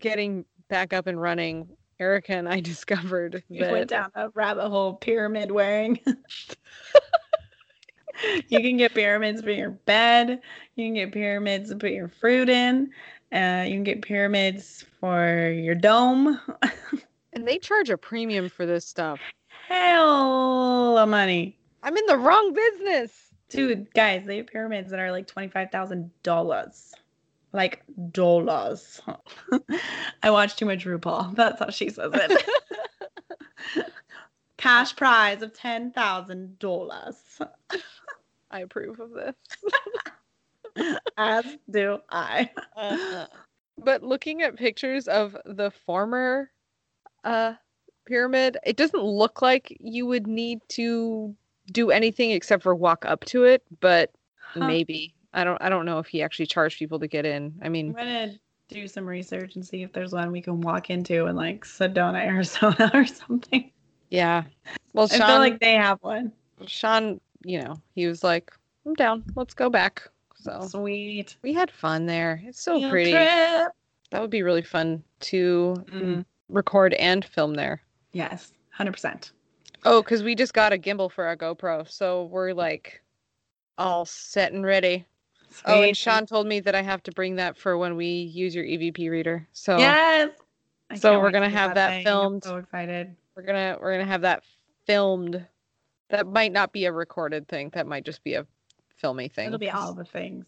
getting 0.00 0.44
back 0.68 0.92
up 0.92 1.06
and 1.06 1.20
running, 1.20 1.68
Erica 2.00 2.32
and 2.32 2.48
I 2.48 2.58
discovered 2.72 3.44
We 3.48 3.60
went 3.60 3.90
down 3.90 4.10
a 4.16 4.30
rabbit 4.30 4.68
hole 4.68 4.94
pyramid 4.94 5.52
wearing. 5.52 6.00
you 8.48 8.60
can 8.60 8.76
get 8.76 8.94
pyramids 8.94 9.42
for 9.42 9.50
your 9.50 9.70
bed. 9.70 10.40
You 10.74 10.86
can 10.86 10.94
get 10.94 11.12
pyramids 11.12 11.70
to 11.70 11.76
put 11.76 11.92
your 11.92 12.08
fruit 12.08 12.48
in. 12.48 12.90
Uh, 13.32 13.64
you 13.66 13.74
can 13.74 13.84
get 13.84 14.02
pyramids 14.02 14.84
for 15.00 15.50
your 15.50 15.74
dome. 15.74 16.40
and 17.32 17.46
they 17.46 17.58
charge 17.58 17.88
a 17.90 17.96
premium 17.96 18.48
for 18.48 18.66
this 18.66 18.84
stuff. 18.86 19.20
Hell 19.68 20.98
of 20.98 21.08
money. 21.08 21.56
I'm 21.82 21.96
in 21.96 22.06
the 22.06 22.16
wrong 22.16 22.52
business. 22.54 23.12
Dude, 23.48 23.92
guys, 23.92 24.24
they 24.24 24.38
have 24.38 24.46
pyramids 24.46 24.90
that 24.90 25.00
are 25.00 25.10
like 25.10 25.26
$25,000. 25.26 26.92
Like 27.54 27.82
dollars. 28.12 29.02
I 30.22 30.30
watch 30.30 30.56
too 30.56 30.64
much 30.64 30.86
RuPaul. 30.86 31.34
That's 31.36 31.58
how 31.58 31.68
she 31.70 31.90
says 31.90 32.12
it. 32.14 32.42
Cash 34.56 34.96
prize 34.96 35.42
of 35.42 35.52
$10,000. 35.52 37.48
I 38.50 38.60
approve 38.60 39.00
of 39.00 39.10
this. 39.10 39.34
As 41.18 41.44
do 41.70 41.98
I. 42.10 42.48
But 43.76 44.02
looking 44.02 44.42
at 44.42 44.56
pictures 44.56 45.08
of 45.08 45.36
the 45.44 45.70
former 45.70 46.50
uh 47.24 47.54
pyramid, 48.06 48.56
it 48.64 48.76
doesn't 48.76 49.02
look 49.02 49.42
like 49.42 49.76
you 49.80 50.06
would 50.06 50.26
need 50.26 50.60
to 50.70 51.34
do 51.70 51.90
anything 51.90 52.30
except 52.32 52.62
for 52.62 52.74
walk 52.74 53.04
up 53.04 53.24
to 53.26 53.44
it, 53.44 53.62
but 53.80 54.10
Huh. 54.54 54.66
maybe. 54.66 55.14
I 55.34 55.44
don't 55.44 55.60
I 55.62 55.68
don't 55.70 55.86
know 55.86 55.98
if 55.98 56.06
he 56.08 56.22
actually 56.22 56.46
charged 56.46 56.78
people 56.78 56.98
to 56.98 57.06
get 57.08 57.24
in. 57.24 57.54
I 57.62 57.68
mean 57.70 57.88
I'm 57.88 57.92
gonna 57.94 58.34
do 58.68 58.86
some 58.86 59.06
research 59.06 59.54
and 59.56 59.64
see 59.66 59.82
if 59.82 59.92
there's 59.92 60.12
one 60.12 60.30
we 60.32 60.42
can 60.42 60.60
walk 60.60 60.90
into 60.90 61.26
in 61.26 61.36
like 61.36 61.64
Sedona, 61.64 62.22
Arizona 62.24 62.90
or 62.94 63.06
something. 63.06 63.70
yeah. 64.10 64.44
Well, 64.92 65.08
I 65.10 65.16
Sean 65.16 65.26
feel 65.26 65.38
like 65.38 65.60
they 65.60 65.72
have 65.74 65.98
one. 66.02 66.32
Sean, 66.66 67.20
you 67.44 67.62
know, 67.62 67.80
he 67.94 68.06
was 68.06 68.22
like, 68.22 68.52
"I'm 68.86 68.94
down. 68.94 69.24
Let's 69.34 69.54
go 69.54 69.70
back." 69.70 70.06
So 70.34 70.60
Sweet. 70.68 71.36
we 71.42 71.52
had 71.54 71.70
fun 71.70 72.04
there. 72.06 72.42
It's 72.44 72.60
so 72.62 72.78
Field 72.78 72.90
pretty. 72.90 73.12
trip. 73.12 73.72
That 74.10 74.20
would 74.20 74.30
be 74.30 74.42
really 74.42 74.62
fun 74.62 75.02
to 75.20 75.74
Mm. 75.90 76.24
record 76.50 76.92
and 76.94 77.24
film 77.24 77.54
there. 77.54 77.80
Yes, 78.12 78.52
hundred 78.70 78.92
percent. 78.92 79.32
Oh, 79.84 80.02
because 80.02 80.22
we 80.22 80.34
just 80.34 80.54
got 80.54 80.72
a 80.72 80.78
gimbal 80.78 81.10
for 81.10 81.24
our 81.24 81.36
GoPro, 81.36 81.90
so 81.90 82.24
we're 82.24 82.52
like 82.52 83.02
all 83.78 84.04
set 84.04 84.52
and 84.52 84.64
ready. 84.64 85.06
Oh, 85.64 85.82
and 85.82 85.96
Sean 85.96 86.26
told 86.26 86.46
me 86.46 86.60
that 86.60 86.74
I 86.74 86.82
have 86.82 87.02
to 87.04 87.12
bring 87.12 87.36
that 87.36 87.56
for 87.56 87.76
when 87.76 87.96
we 87.96 88.06
use 88.06 88.54
your 88.54 88.64
EVP 88.64 89.10
reader. 89.10 89.46
So 89.52 89.78
Yes. 89.78 90.30
I 90.90 90.94
So 90.96 91.20
we're 91.20 91.30
gonna 91.30 91.48
have 91.48 91.74
that. 91.74 91.90
I'm 91.92 92.04
filmed. 92.04 92.44
so 92.44 92.56
excited. 92.58 93.14
we're 93.36 93.42
gonna 93.42 93.78
we're 93.80 93.92
gonna 93.92 94.10
have 94.10 94.22
that 94.22 94.44
filmed. 94.86 95.44
That 96.10 96.26
might 96.26 96.52
not 96.52 96.72
be 96.72 96.84
a 96.84 96.92
recorded 96.92 97.48
thing. 97.48 97.70
That 97.74 97.86
might 97.86 98.04
just 98.04 98.22
be 98.22 98.34
a 98.34 98.46
filmy 98.96 99.28
thing. 99.28 99.46
It'll 99.46 99.58
be 99.58 99.70
all 99.70 99.94
the 99.94 100.04
things. 100.04 100.46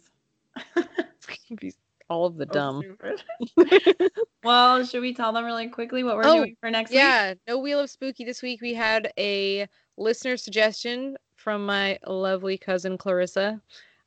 Be 2.08 2.14
all 2.14 2.26
of 2.26 2.36
the 2.36 2.46
So 2.46 2.52
dumb. 2.52 2.98
well, 4.44 4.84
should 4.84 5.00
we 5.00 5.14
tell 5.14 5.32
them 5.32 5.44
really 5.44 5.68
quickly 5.68 6.04
what 6.04 6.16
we're 6.16 6.22
Oh, 6.24 6.38
doing 6.38 6.56
for 6.60 6.70
next 6.70 6.90
week? 6.90 6.98
Yeah, 6.98 7.34
no 7.48 7.58
wheel 7.58 7.80
of 7.80 7.90
spooky 7.90 8.24
this 8.24 8.42
week. 8.42 8.60
We 8.60 8.74
had 8.74 9.12
a 9.18 9.66
listener 9.96 10.36
suggestion 10.36 11.16
from 11.36 11.66
my 11.66 11.98
lovely 12.06 12.58
cousin 12.58 12.98
Clarissa. 12.98 13.60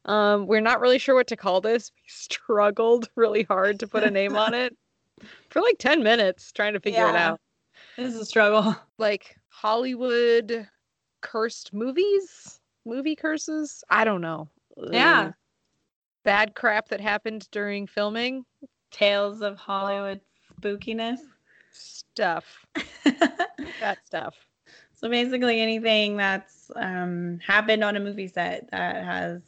Um, 0.05 0.47
we're 0.47 0.61
not 0.61 0.79
really 0.79 0.99
sure 0.99 1.15
what 1.15 1.27
to 1.27 1.35
call 1.35 1.61
this. 1.61 1.91
We 1.95 2.03
struggled 2.07 3.09
really 3.15 3.43
hard 3.43 3.79
to 3.81 3.87
put 3.87 4.03
a 4.03 4.11
name 4.11 4.35
on 4.35 4.53
it 4.53 4.75
for 5.49 5.61
like 5.61 5.77
10 5.79 6.03
minutes 6.03 6.51
trying 6.51 6.73
to 6.73 6.79
figure 6.79 7.07
it 7.07 7.15
out. 7.15 7.39
This 7.97 8.13
is 8.13 8.21
a 8.21 8.25
struggle. 8.25 8.75
Like 8.97 9.35
Hollywood 9.49 10.67
cursed 11.21 11.73
movies, 11.73 12.59
movie 12.85 13.15
curses. 13.15 13.83
I 13.89 14.05
don't 14.05 14.21
know. 14.21 14.49
Yeah. 14.77 15.31
Bad 16.27 16.55
crap 16.55 16.89
that 16.89 16.99
happened 16.99 17.47
during 17.51 17.87
filming 17.87 18.43
Tales 18.91 19.41
of 19.41 19.55
Hollywood 19.57 20.19
spookiness. 20.59 21.19
stuff. 21.71 22.65
That 23.79 23.99
stuff. 24.05 24.35
So 24.93 25.07
basically, 25.09 25.61
anything 25.61 26.17
that's 26.17 26.69
um, 26.75 27.39
happened 27.45 27.81
on 27.81 27.95
a 27.95 27.99
movie 28.01 28.27
set 28.27 28.69
that 28.71 29.05
has 29.05 29.41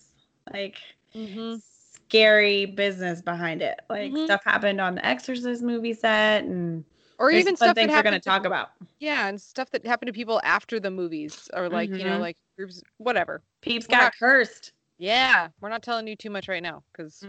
like 0.54 0.78
hmm 1.12 1.56
scary 1.58 2.66
business 2.66 3.22
behind 3.22 3.62
it, 3.62 3.82
like 3.90 4.14
Mhm. 4.14 4.24
stuff 4.24 4.42
happened 4.46 4.80
on 4.80 4.96
the 4.96 5.06
Exorcist 5.06 5.62
movie 5.64 5.94
set, 5.94 6.46
and 6.46 6.86
Or 7.18 7.30
even 7.30 7.58
stuff 7.58 7.76
that 7.76 7.90
we're 7.90 8.04
going 8.04 8.14
to 8.14 8.20
talk 8.22 8.46
about. 8.46 8.70
Yeah, 9.00 9.28
and 9.28 9.42
stuff 9.42 9.70
that 9.72 9.86
happened 9.86 10.08
to 10.08 10.14
people 10.14 10.40
after 10.46 10.80
the 10.80 10.92
movies, 10.92 11.50
or 11.54 11.68
like 11.68 11.90
you 11.90 12.06
know, 12.06 12.18
Mhm. 12.20 12.22
like 12.22 12.38
groups, 12.58 12.82
whatever. 13.00 13.42
Peeps 13.62 13.86
We're 13.88 13.98
got 13.98 14.04
not- 14.04 14.18
cursed. 14.18 14.72
Yeah, 15.00 15.48
we're 15.62 15.70
not 15.70 15.82
telling 15.82 16.08
you 16.08 16.18
too 16.18 16.30
much 16.30 16.50
right 16.50 16.62
now 16.62 16.84
because 16.92 17.26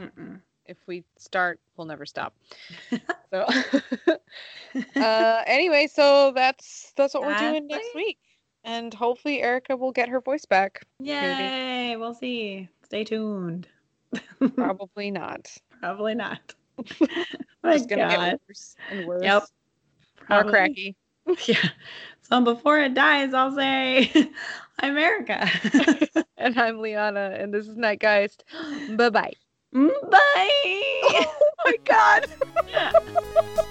if 0.66 0.76
we 0.86 1.04
start, 1.16 1.60
we'll 1.76 1.86
never 1.86 2.04
stop. 2.04 2.34
so, 3.30 3.46
uh, 4.96 5.42
anyway, 5.46 5.86
so 5.86 6.32
that's 6.34 6.92
that's 6.96 7.14
what 7.14 7.22
we're 7.22 7.38
doing 7.38 7.68
next 7.68 7.94
week, 7.94 8.18
and 8.64 8.92
hopefully 8.92 9.40
Erica 9.40 9.76
will 9.76 9.92
get 9.92 10.08
her 10.08 10.20
voice 10.20 10.44
back. 10.44 10.82
Yay! 10.98 11.96
We'll 11.96 12.12
see. 12.12 12.68
Stay 12.84 13.04
tuned. 13.04 13.68
Probably 14.56 15.12
not. 15.12 15.48
Probably 15.80 16.16
not. 16.16 16.54
My 17.62 17.74
Just 17.74 17.88
gonna 17.88 18.02
God. 18.02 18.30
get 18.30 18.40
worse 18.48 18.76
and 18.90 19.06
worse. 19.06 19.22
Yep. 19.22 19.44
More 20.28 20.44
cracky. 20.44 20.96
Yeah. 21.46 21.68
So 22.22 22.40
before 22.40 22.78
it 22.78 22.94
dies, 22.94 23.34
I'll 23.34 23.54
say, 23.54 24.10
I'm 24.78 24.96
Erica. 24.96 25.48
and 26.36 26.58
I'm 26.58 26.80
Liana, 26.80 27.36
and 27.38 27.52
this 27.52 27.66
is 27.66 27.76
Nightgeist. 27.76 28.42
Mm, 28.52 28.96
bye 28.96 29.10
bye. 29.10 29.32
Bye. 29.72 31.00
Oh 31.02 31.34
my 31.64 31.76
God. 31.84 33.66